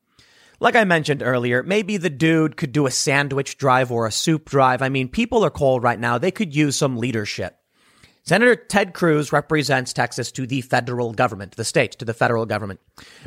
[0.61, 4.49] Like I mentioned earlier, maybe the dude could do a sandwich drive or a soup
[4.49, 4.81] drive.
[4.81, 6.19] I mean, people are cold right now.
[6.19, 7.59] They could use some leadership.
[8.25, 12.79] Senator Ted Cruz represents Texas to the federal government, the state to the federal government.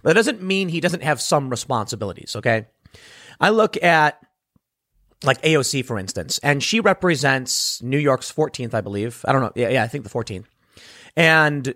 [0.01, 2.67] But that doesn't mean he doesn't have some responsibilities, okay?
[3.41, 4.17] I look at
[5.23, 9.25] like AOC, for instance, and she represents New York's 14th, I believe.
[9.27, 9.51] I don't know.
[9.55, 10.45] Yeah, yeah, I think the 14th.
[11.15, 11.73] And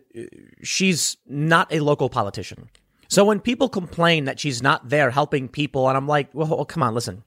[0.62, 2.70] she's not a local politician.
[3.08, 6.84] So when people complain that she's not there helping people, and I'm like, well, come
[6.84, 7.24] on, listen.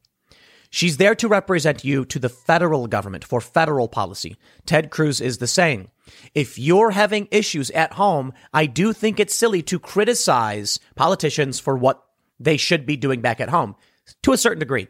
[0.70, 4.36] She's there to represent you to the federal government for federal policy.
[4.64, 5.88] Ted Cruz is the same.
[6.34, 11.76] If you're having issues at home, I do think it's silly to criticize politicians for
[11.76, 12.02] what
[12.40, 13.76] they should be doing back at home
[14.22, 14.88] to a certain degree.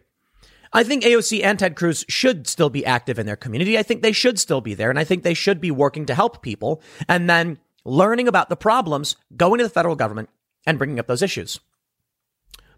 [0.72, 3.78] I think AOC and Ted Cruz should still be active in their community.
[3.78, 6.14] I think they should still be there, and I think they should be working to
[6.14, 10.30] help people and then learning about the problems, going to the federal government,
[10.66, 11.60] and bringing up those issues.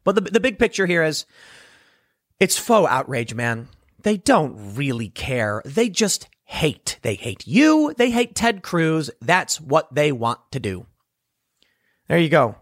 [0.03, 1.25] But the, the big picture here is
[2.41, 3.69] it's faux outrage, man.
[4.03, 5.63] They don't really care.
[5.65, 6.99] They just hate.
[7.03, 7.95] They hate you.
[7.97, 9.11] They hate Ted Cruz.
[9.21, 10.87] That's what they want to do.
[12.09, 12.57] There you go.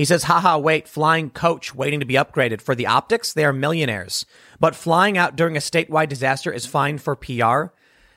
[0.00, 2.62] He says, haha, wait, flying coach waiting to be upgraded.
[2.62, 4.24] For the optics, they are millionaires.
[4.58, 7.74] But flying out during a statewide disaster is fine for PR.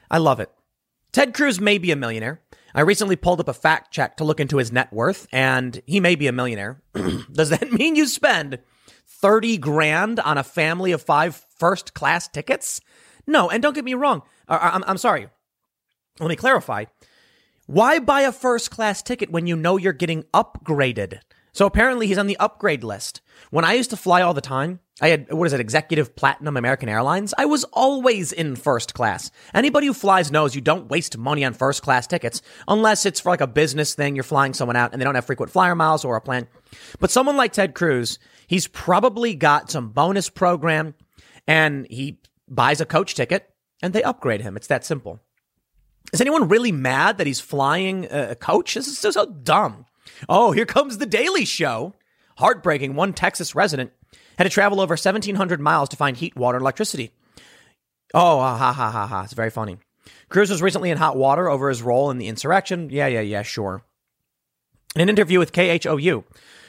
[0.09, 0.49] I love it.
[1.11, 2.39] Ted Cruz may be a millionaire.
[2.73, 5.99] I recently pulled up a fact check to look into his net worth, and he
[5.99, 6.81] may be a millionaire.
[7.33, 8.59] Does that mean you spend
[9.05, 12.79] 30 grand on a family of five first class tickets?
[13.27, 14.21] No, and don't get me wrong.
[14.47, 15.27] I'm, I'm sorry.
[16.21, 16.85] Let me clarify.
[17.65, 21.19] Why buy a first class ticket when you know you're getting upgraded?
[21.53, 23.21] So apparently he's on the upgrade list.
[23.51, 26.57] When I used to fly all the time, I had, what is it, executive platinum
[26.57, 27.33] American Airlines?
[27.37, 29.29] I was always in first class.
[29.53, 33.29] Anybody who flies knows you don't waste money on first class tickets unless it's for
[33.29, 34.15] like a business thing.
[34.15, 36.47] You're flying someone out and they don't have frequent flyer miles or a plan.
[36.99, 40.95] But someone like Ted Cruz, he's probably got some bonus program
[41.47, 43.47] and he buys a coach ticket
[43.83, 44.57] and they upgrade him.
[44.57, 45.19] It's that simple.
[46.11, 48.73] Is anyone really mad that he's flying a coach?
[48.73, 49.85] This is so, dumb.
[50.29, 51.93] Oh, here comes the Daily Show.
[52.37, 52.95] Heartbreaking.
[52.95, 53.91] One Texas resident
[54.37, 57.11] had to travel over 1,700 miles to find heat, water, and electricity.
[58.13, 59.23] Oh, ah, ha ha ha ha.
[59.23, 59.77] It's very funny.
[60.29, 62.89] Cruz was recently in hot water over his role in the insurrection.
[62.89, 63.83] Yeah, yeah, yeah, sure.
[64.95, 66.23] In an interview with KHOU,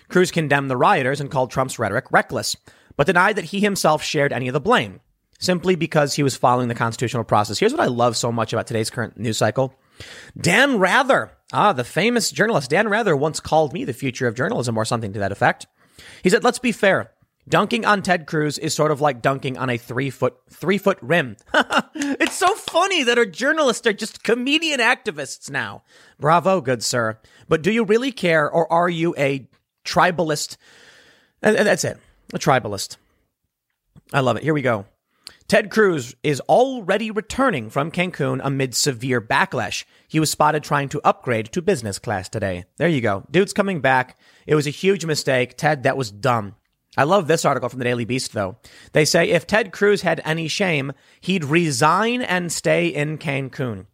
[0.08, 2.56] Cruz condemned the rioters and called Trump's rhetoric reckless,
[2.96, 5.00] but denied that he himself shared any of the blame,
[5.38, 7.58] simply because he was following the constitutional process.
[7.58, 9.74] Here's what I love so much about today's current news cycle.
[10.38, 14.76] Dan Rather, ah, the famous journalist Dan Rather once called me the future of journalism
[14.76, 15.66] or something to that effect.
[16.22, 17.12] He said, let's be fair.
[17.48, 20.98] Dunking on Ted Cruz is sort of like dunking on a three foot three foot
[21.02, 21.36] rim.
[21.94, 25.82] it's so funny that our journalists are just comedian activists now.
[26.18, 27.18] Bravo, good sir.
[27.46, 29.46] But do you really care, or are you a
[29.84, 30.56] tribalist?
[31.42, 31.98] And that's it,
[32.32, 32.96] a tribalist.
[34.10, 34.42] I love it.
[34.42, 34.86] Here we go.
[35.46, 39.84] Ted Cruz is already returning from Cancun amid severe backlash.
[40.08, 42.64] He was spotted trying to upgrade to business class today.
[42.78, 43.26] There you go.
[43.30, 44.18] Dude's coming back.
[44.46, 45.58] It was a huge mistake.
[45.58, 46.54] Ted, that was dumb.
[46.96, 48.56] I love this article from the Daily Beast, though.
[48.92, 53.86] They say if Ted Cruz had any shame, he'd resign and stay in Cancun.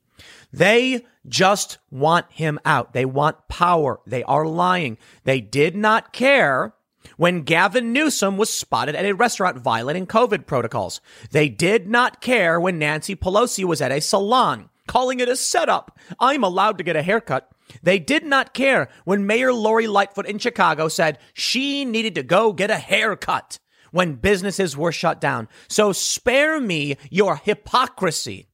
[0.52, 2.92] They just want him out.
[2.92, 4.00] They want power.
[4.06, 4.98] They are lying.
[5.24, 6.74] They did not care
[7.16, 11.00] when Gavin Newsom was spotted at a restaurant violating COVID protocols.
[11.30, 15.96] They did not care when Nancy Pelosi was at a salon calling it a setup.
[16.18, 17.48] I'm allowed to get a haircut.
[17.82, 22.52] They did not care when Mayor Lori Lightfoot in Chicago said she needed to go
[22.52, 23.60] get a haircut
[23.92, 25.48] when businesses were shut down.
[25.68, 28.48] So spare me your hypocrisy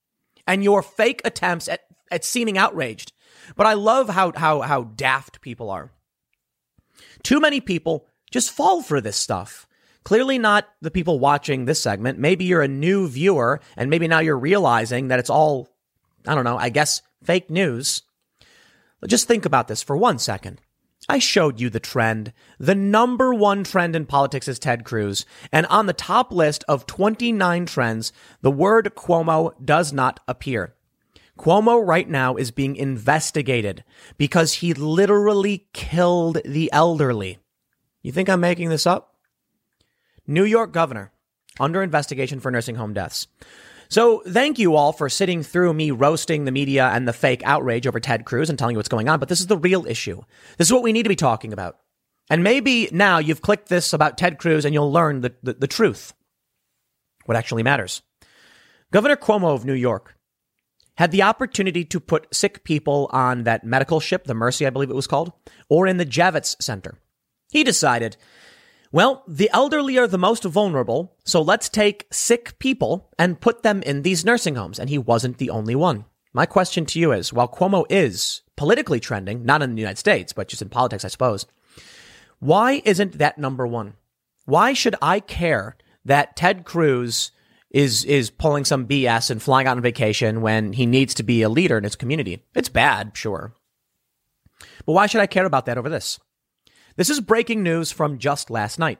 [0.46, 1.80] and your fake attempts at,
[2.10, 3.12] at seeming outraged.
[3.56, 5.90] But I love how, how, how daft people are.
[7.22, 9.66] Too many people just fall for this stuff.
[10.04, 12.18] Clearly not the people watching this segment.
[12.18, 15.70] Maybe you're a new viewer and maybe now you're realizing that it's all,
[16.26, 18.02] I don't know, I guess fake news.
[19.06, 20.60] Just think about this for one second.
[21.08, 22.34] I showed you the trend.
[22.58, 25.24] The number one trend in politics is Ted Cruz.
[25.50, 28.12] And on the top list of 29 trends,
[28.42, 30.74] the word Cuomo does not appear.
[31.38, 33.82] Cuomo right now is being investigated
[34.18, 37.38] because he literally killed the elderly.
[38.06, 39.16] You think I'm making this up?
[40.28, 41.10] New York governor
[41.58, 43.26] under investigation for nursing home deaths.
[43.88, 47.84] So thank you all for sitting through me roasting the media and the fake outrage
[47.84, 49.18] over Ted Cruz and telling you what's going on.
[49.18, 50.22] But this is the real issue.
[50.56, 51.78] This is what we need to be talking about.
[52.30, 55.66] And maybe now you've clicked this about Ted Cruz and you'll learn the, the, the
[55.66, 56.14] truth.
[57.24, 58.02] What actually matters.
[58.92, 60.14] Governor Cuomo of New York
[60.96, 64.90] had the opportunity to put sick people on that medical ship, the Mercy, I believe
[64.90, 65.32] it was called,
[65.68, 67.00] or in the Javits Center.
[67.50, 68.16] He decided
[68.92, 73.82] well, the elderly are the most vulnerable, so let's take sick people and put them
[73.82, 74.78] in these nursing homes.
[74.78, 76.04] And he wasn't the only one.
[76.32, 80.32] My question to you is while Cuomo is politically trending, not in the United States,
[80.32, 81.46] but just in politics, I suppose,
[82.38, 83.94] why isn't that number one?
[84.44, 87.32] Why should I care that Ted Cruz
[87.70, 91.42] is is pulling some BS and flying out on vacation when he needs to be
[91.42, 92.44] a leader in his community?
[92.54, 93.52] It's bad, sure.
[94.86, 96.20] But why should I care about that over this?
[96.96, 98.98] This is breaking news from just last night.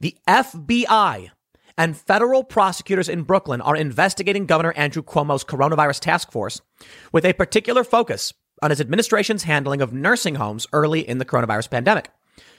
[0.00, 1.30] The FBI
[1.78, 6.60] and federal prosecutors in Brooklyn are investigating Governor Andrew Cuomo's coronavirus task force
[7.12, 11.70] with a particular focus on his administration's handling of nursing homes early in the coronavirus
[11.70, 12.10] pandemic.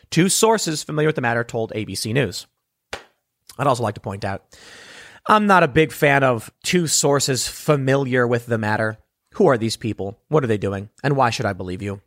[0.10, 2.48] Two sources familiar with the matter told ABC News.
[3.58, 4.58] I'd also like to point out
[5.28, 8.98] I'm not a big fan of two sources familiar with the matter.
[9.36, 10.18] Who are these people?
[10.30, 10.90] What are they doing?
[11.04, 12.02] And why should I believe you?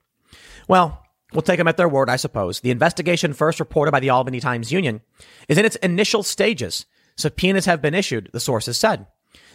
[0.67, 1.03] Well,
[1.35, 2.61] We'll take them at their word, I suppose.
[2.61, 5.01] The investigation, first reported by the Albany Times Union,
[5.49, 6.87] is in its initial stages.
[7.16, 9.07] Subpoenas have been issued, the sources said.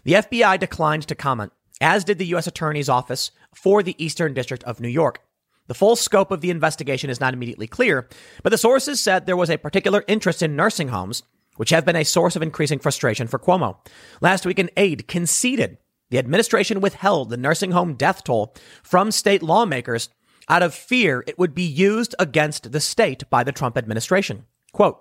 [0.03, 2.47] The FBI declined to comment, as did the U.S.
[2.47, 5.21] Attorney's Office for the Eastern District of New York.
[5.67, 8.09] The full scope of the investigation is not immediately clear,
[8.43, 11.23] but the sources said there was a particular interest in nursing homes,
[11.55, 13.77] which have been a source of increasing frustration for Cuomo.
[14.19, 15.77] Last week, an aide conceded
[16.09, 20.09] the administration withheld the nursing home death toll from state lawmakers
[20.49, 24.45] out of fear it would be used against the state by the Trump administration.
[24.73, 24.99] Quote,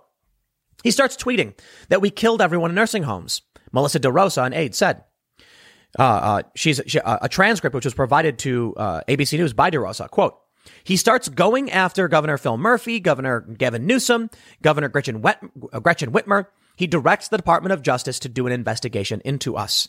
[0.82, 3.42] he starts tweeting that we killed everyone in nursing homes.
[3.72, 5.04] Melissa DeRosa, an aide, said,
[5.98, 9.70] uh, uh, she's she, uh, a transcript which was provided to uh, ABC News by
[9.70, 10.08] DeRosa.
[10.08, 10.38] Quote,
[10.84, 14.30] he starts going after Governor Phil Murphy, Governor Gavin Newsom,
[14.62, 15.42] Governor Gretchen, Wet-
[15.72, 16.46] uh, Gretchen Whitmer.
[16.76, 19.88] He directs the Department of Justice to do an investigation into us.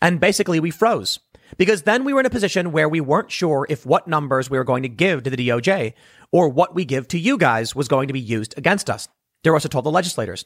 [0.00, 1.18] And basically, we froze
[1.56, 4.58] because then we were in a position where we weren't sure if what numbers we
[4.58, 5.94] were going to give to the DOJ
[6.32, 9.08] or what we give to you guys was going to be used against us.
[9.44, 10.44] DeRosa told the legislators.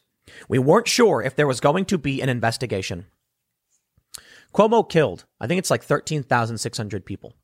[0.49, 3.07] We weren't sure if there was going to be an investigation.
[4.55, 7.35] Cuomo killed, I think it's like 13,600 people.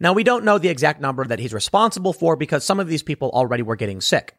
[0.00, 3.02] Now, we don't know the exact number that he's responsible for because some of these
[3.02, 4.36] people already were getting sick.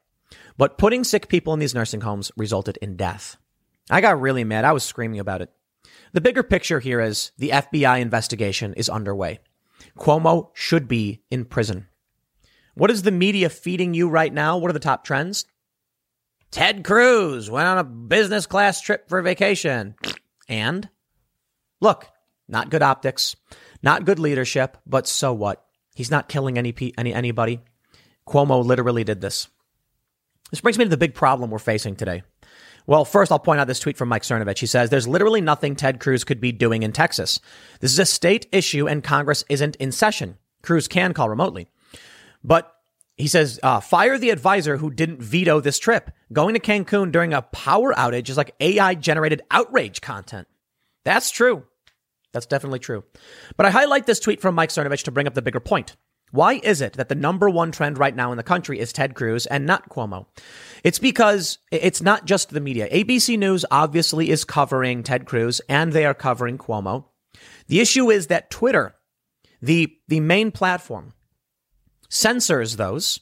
[0.58, 3.38] But putting sick people in these nursing homes resulted in death.
[3.89, 4.66] I got really mad.
[4.66, 5.49] I was screaming about it.
[6.13, 9.39] The bigger picture here is the FBI investigation is underway.
[9.97, 11.88] Cuomo should be in prison.
[12.75, 14.57] What is the media feeding you right now?
[14.57, 15.45] What are the top trends?
[16.51, 19.95] Ted Cruz went on a business class trip for vacation.
[20.47, 20.89] And
[21.79, 22.07] look,
[22.47, 23.36] not good optics,
[23.82, 25.65] not good leadership, but so what?
[25.95, 27.61] He's not killing any, any anybody.
[28.27, 29.47] Cuomo literally did this.
[30.51, 32.23] This brings me to the big problem we're facing today.
[32.88, 34.59] Well, first, I'll point out this tweet from Mike Cernovich.
[34.59, 37.39] He says, There's literally nothing Ted Cruz could be doing in Texas.
[37.79, 40.38] This is a state issue and Congress isn't in session.
[40.61, 41.67] Cruz can call remotely.
[42.43, 42.73] But
[43.17, 46.11] he says, uh, fire the advisor who didn't veto this trip.
[46.34, 50.47] Going to Cancun during a power outage is like AI generated outrage content.
[51.03, 51.63] That's true.
[52.34, 53.03] That's definitely true.
[53.57, 55.95] But I highlight this tweet from Mike Cernovich to bring up the bigger point.
[56.32, 59.15] Why is it that the number one trend right now in the country is Ted
[59.15, 60.27] Cruz and not Cuomo?
[60.84, 62.89] It's because it's not just the media.
[62.89, 67.05] ABC News obviously is covering Ted Cruz and they are covering Cuomo.
[67.67, 68.95] The issue is that Twitter,
[69.61, 71.13] the, the main platform,
[72.09, 73.19] censors those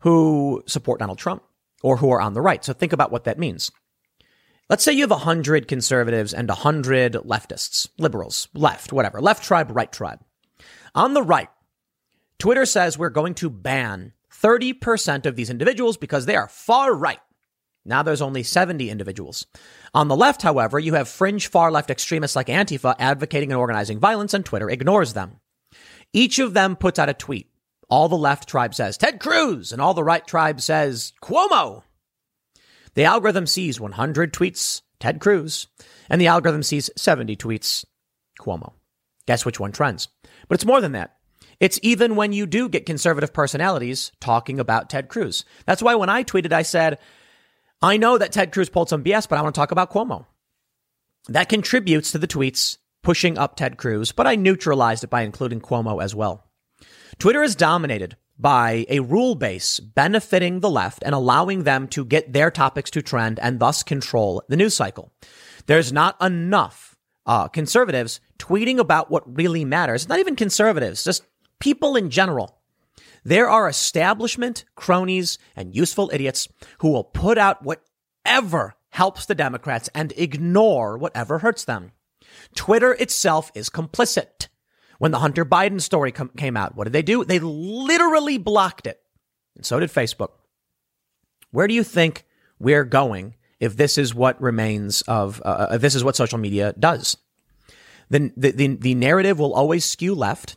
[0.00, 1.42] who support Donald Trump
[1.82, 2.64] or who are on the right.
[2.64, 3.70] So think about what that means.
[4.68, 9.92] Let's say you have 100 conservatives and 100 leftists, liberals, left, whatever, left tribe, right
[9.92, 10.20] tribe.
[10.94, 11.48] On the right,
[12.42, 17.20] Twitter says we're going to ban 30% of these individuals because they are far right.
[17.84, 19.46] Now there's only 70 individuals.
[19.94, 24.00] On the left, however, you have fringe far left extremists like Antifa advocating and organizing
[24.00, 25.38] violence, and Twitter ignores them.
[26.12, 27.48] Each of them puts out a tweet.
[27.88, 31.84] All the left tribe says Ted Cruz, and all the right tribe says Cuomo.
[32.94, 35.68] The algorithm sees 100 tweets, Ted Cruz,
[36.10, 37.84] and the algorithm sees 70 tweets,
[38.40, 38.72] Cuomo.
[39.28, 40.08] Guess which one trends?
[40.48, 41.18] But it's more than that.
[41.62, 45.44] It's even when you do get conservative personalities talking about Ted Cruz.
[45.64, 46.98] That's why when I tweeted, I said,
[47.80, 50.26] I know that Ted Cruz pulled some BS, but I want to talk about Cuomo.
[51.28, 55.60] That contributes to the tweets pushing up Ted Cruz, but I neutralized it by including
[55.60, 56.50] Cuomo as well.
[57.20, 62.32] Twitter is dominated by a rule base benefiting the left and allowing them to get
[62.32, 65.12] their topics to trend and thus control the news cycle.
[65.66, 70.08] There's not enough uh, conservatives tweeting about what really matters.
[70.08, 71.22] Not even conservatives, just
[71.62, 72.58] people in general.
[73.22, 76.48] There are establishment cronies and useful idiots
[76.78, 81.92] who will put out whatever helps the Democrats and ignore whatever hurts them.
[82.56, 84.48] Twitter itself is complicit.
[84.98, 87.24] When the Hunter Biden story com- came out, what did they do?
[87.24, 89.00] They literally blocked it.
[89.54, 90.30] And so did Facebook.
[91.52, 92.26] Where do you think
[92.58, 96.74] we're going if this is what remains of, uh, if this is what social media
[96.76, 97.16] does?
[98.10, 100.56] The, the, the narrative will always skew left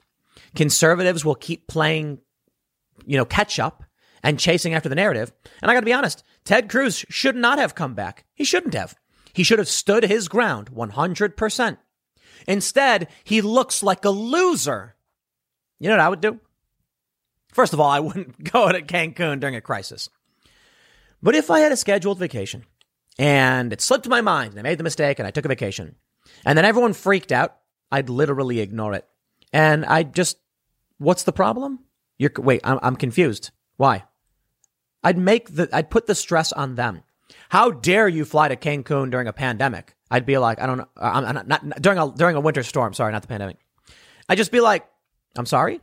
[0.55, 2.19] Conservatives will keep playing,
[3.05, 3.83] you know, catch up
[4.23, 5.31] and chasing after the narrative.
[5.61, 8.25] And I got to be honest, Ted Cruz should not have come back.
[8.33, 8.95] He shouldn't have.
[9.33, 11.77] He should have stood his ground 100%.
[12.47, 14.95] Instead, he looks like a loser.
[15.79, 16.39] You know what I would do?
[17.51, 20.09] First of all, I wouldn't go to Cancun during a crisis.
[21.21, 22.65] But if I had a scheduled vacation
[23.17, 25.95] and it slipped my mind and I made the mistake and I took a vacation
[26.45, 27.57] and then everyone freaked out,
[27.91, 29.05] I'd literally ignore it.
[29.51, 30.37] And I just
[30.97, 31.79] What's the problem?
[32.17, 33.51] You're wait, I'm, I'm confused.
[33.77, 34.05] Why?
[35.03, 37.03] I'd make the I'd put the stress on them.
[37.49, 39.95] How dare you fly to Cancun during a pandemic?
[40.09, 42.39] I'd be like, I don't know, uh, I'm, I'm not, not, during a during a
[42.39, 42.93] winter storm.
[42.93, 43.57] Sorry, not the pandemic.
[44.29, 44.85] I'd just be like,
[45.37, 45.81] I'm sorry.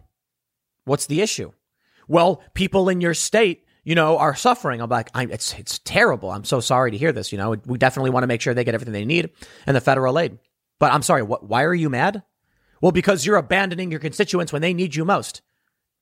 [0.85, 1.53] What's the issue?
[2.09, 4.81] Well, people in your state, you know, are suffering.
[4.81, 6.31] I'm like, I'm, it's it's terrible.
[6.31, 7.33] I'm so sorry to hear this.
[7.33, 9.31] You know, we definitely want to make sure they get everything they need
[9.67, 10.39] and the federal aid.
[10.79, 11.23] But I'm sorry.
[11.23, 11.45] What?
[11.45, 12.23] Why are you mad?
[12.83, 15.41] Well, because you're abandoning your constituents when they need you most.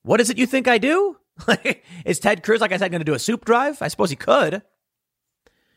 [0.02, 1.18] What is it you think I do?
[2.06, 3.80] is Ted Cruz, like I said, going to do a soup drive?
[3.82, 4.62] I suppose he could.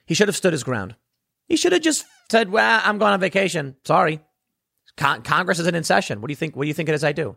[0.06, 0.96] He should have stood his ground.
[1.48, 3.76] He should have just said, "Well, I'm going on vacation.
[3.84, 4.22] Sorry,
[4.96, 6.22] Con- Congress isn't in session.
[6.22, 6.56] What do you think?
[6.56, 7.36] What do you think it is I do?"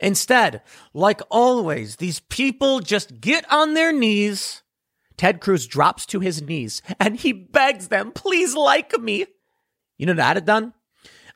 [0.00, 0.62] Instead,
[0.94, 4.62] like always, these people just get on their knees.
[5.18, 9.26] Ted Cruz drops to his knees and he begs them, "Please like me."
[9.98, 10.72] You know what I'd have done?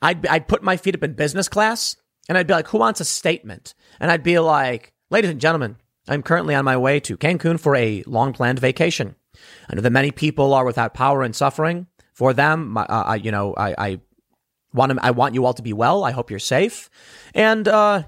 [0.01, 1.95] I'd, I'd put my feet up in business class
[2.29, 3.73] and I'd be like, who wants a statement?
[3.99, 7.75] And I'd be like, ladies and gentlemen, I'm currently on my way to Cancun for
[7.75, 9.15] a long planned vacation.
[9.69, 11.87] I know that many people are without power and suffering.
[12.13, 13.99] For them, uh, I, you know, I, I
[14.73, 16.03] want them, I want you all to be well.
[16.03, 16.89] I hope you're safe.
[17.35, 18.03] And, uh,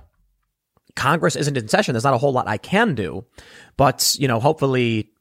[0.95, 1.93] Congress isn't in session.
[1.93, 3.25] There's not a whole lot I can do,
[3.77, 5.11] but you know, hopefully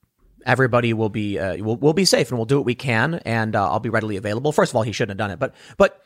[0.44, 3.54] everybody will be uh, will will be safe and we'll do what we can, and
[3.54, 4.50] uh, I'll be readily available.
[4.50, 6.02] First of all, he shouldn't have done it, but but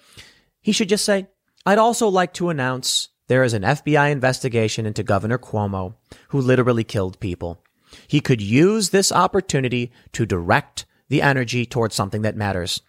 [0.63, 1.27] He should just say,
[1.67, 5.95] I'd also like to announce there is an FBI investigation into Governor Cuomo,
[6.29, 7.63] who literally killed people.
[8.07, 12.81] He could use this opportunity to direct the energy towards something that matters.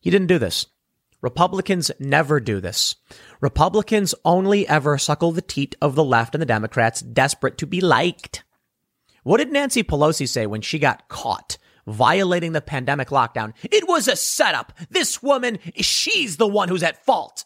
[0.00, 0.66] He didn't do this.
[1.20, 2.96] Republicans never do this.
[3.40, 7.80] Republicans only ever suckle the teat of the left and the Democrats, desperate to be
[7.80, 8.44] liked.
[9.22, 13.52] What did Nancy Pelosi say when she got caught violating the pandemic lockdown?
[13.64, 14.72] It was a setup.
[14.90, 17.44] This woman, she's the one who's at fault.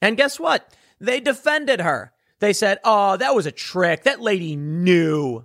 [0.00, 0.74] And guess what?
[1.00, 2.12] They defended her.
[2.40, 4.04] They said, oh, that was a trick.
[4.04, 5.44] That lady knew.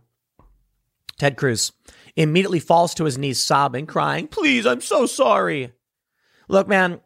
[1.18, 1.72] Ted Cruz
[2.16, 5.72] immediately falls to his knees, sobbing, crying, Please, I'm so sorry.
[6.48, 7.02] Look, man,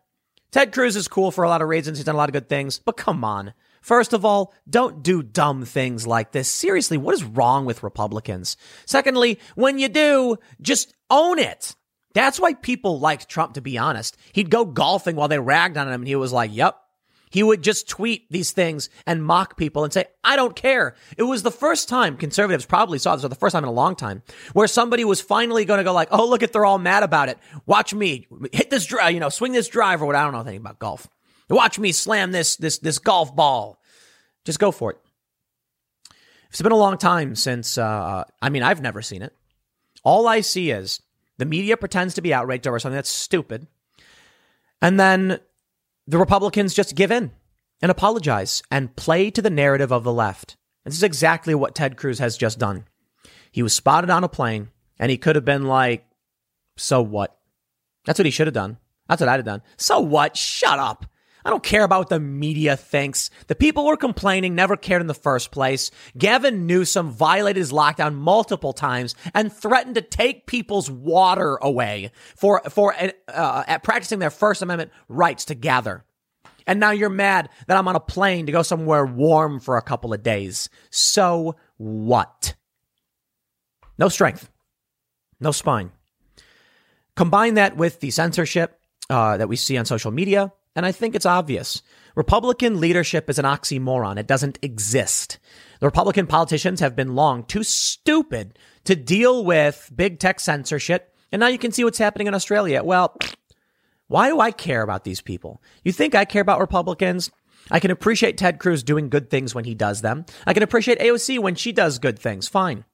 [0.51, 1.97] Ted Cruz is cool for a lot of reasons.
[1.97, 3.53] He's done a lot of good things, but come on.
[3.87, 6.49] First of all, don't do dumb things like this.
[6.49, 8.57] Seriously, what is wrong with Republicans?
[8.85, 11.73] Secondly, when you do, just own it.
[12.13, 14.17] That's why people liked Trump, to be honest.
[14.33, 16.75] He'd go golfing while they ragged on him, and he was like, Yep,
[17.29, 20.95] he would just tweet these things and mock people and say, I don't care.
[21.15, 23.71] It was the first time conservatives probably saw this or the first time in a
[23.71, 26.77] long time where somebody was finally going to go like, oh, look at, they're all
[26.77, 27.37] mad about it.
[27.65, 30.15] Watch me hit this drive, you know, swing this drive or what.
[30.17, 31.07] I don't know anything about golf.
[31.49, 33.81] Watch me slam this, this, this golf ball.
[34.45, 34.97] Just go for it.
[36.49, 39.33] It's been a long time since, uh, I mean, I've never seen it.
[40.03, 41.01] All I see is
[41.37, 43.67] the media pretends to be outraged over something that's stupid.
[44.81, 45.39] And then
[46.07, 47.31] the Republicans just give in
[47.81, 50.55] and apologize and play to the narrative of the left.
[50.85, 52.85] This is exactly what Ted Cruz has just done.
[53.51, 56.05] He was spotted on a plane and he could have been like,
[56.77, 57.37] so what?
[58.05, 58.77] That's what he should have done.
[59.09, 59.61] That's what I'd have done.
[59.75, 60.37] So what?
[60.37, 61.05] Shut up.
[61.47, 63.29] I don't care about what the media thinks.
[63.47, 65.91] The people who are complaining never cared in the first place.
[66.17, 72.61] Gavin Newsom violated his lockdown multiple times and threatened to take people's water away for
[72.69, 72.93] for
[73.29, 76.03] uh, practicing their First Amendment rights to gather.
[76.67, 79.81] And now you're mad that I'm on a plane to go somewhere warm for a
[79.81, 80.67] couple of days.
[80.89, 82.55] So what?
[83.97, 84.49] No strength,
[85.39, 85.91] no spine.
[87.15, 91.15] Combine that with the censorship uh, that we see on social media, and I think
[91.15, 91.81] it's obvious.
[92.15, 94.17] Republican leadership is an oxymoron.
[94.19, 95.39] It doesn't exist.
[95.79, 101.15] The Republican politicians have been long too stupid to deal with big tech censorship.
[101.31, 102.83] And now you can see what's happening in Australia.
[102.83, 103.17] Well,
[104.07, 105.63] why do I care about these people?
[105.83, 107.31] You think I care about Republicans?
[107.71, 110.27] I can appreciate Ted Cruz doing good things when he does them.
[110.45, 112.47] I can appreciate AOC when she does good things.
[112.47, 112.85] Fine.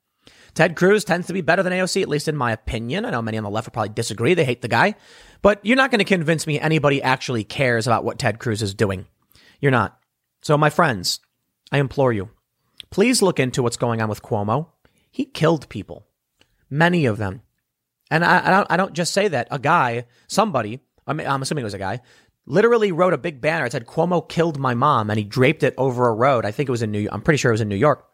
[0.53, 3.05] Ted Cruz tends to be better than AOC, at least in my opinion.
[3.05, 4.35] I know many on the left would probably disagree.
[4.35, 4.95] They hate the guy.
[5.43, 8.73] But you're not going to convince me anybody actually cares about what Ted Cruz is
[8.73, 9.05] doing.
[9.59, 9.99] You're not.
[10.41, 11.19] So, my friends,
[11.71, 12.29] I implore you,
[12.89, 14.69] please look into what's going on with Cuomo.
[15.11, 16.07] He killed people,
[16.69, 17.41] many of them.
[18.09, 19.49] And I, I, don't, I don't just say that.
[19.51, 21.99] A guy, somebody, I mean, I'm assuming it was a guy,
[22.45, 23.65] literally wrote a big banner.
[23.65, 25.09] It said, Cuomo killed my mom.
[25.09, 26.45] And he draped it over a road.
[26.45, 28.07] I think it was in New I'm pretty sure it was in New York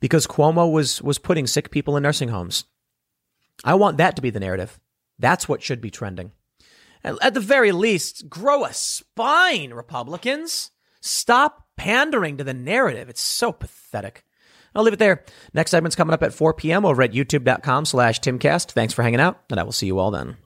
[0.00, 2.64] because Cuomo was was putting sick people in nursing homes.
[3.62, 4.80] I want that to be the narrative.
[5.18, 6.32] That's what should be trending.
[7.02, 10.70] At the very least, grow a spine, Republicans.
[11.00, 13.08] Stop pandering to the narrative.
[13.08, 14.24] It's so pathetic.
[14.74, 15.24] I'll leave it there.
[15.54, 16.84] Next segment's coming up at 4 p.m.
[16.84, 18.72] over at youtube.com slash timcast.
[18.72, 20.36] Thanks for hanging out, and I will see you all then.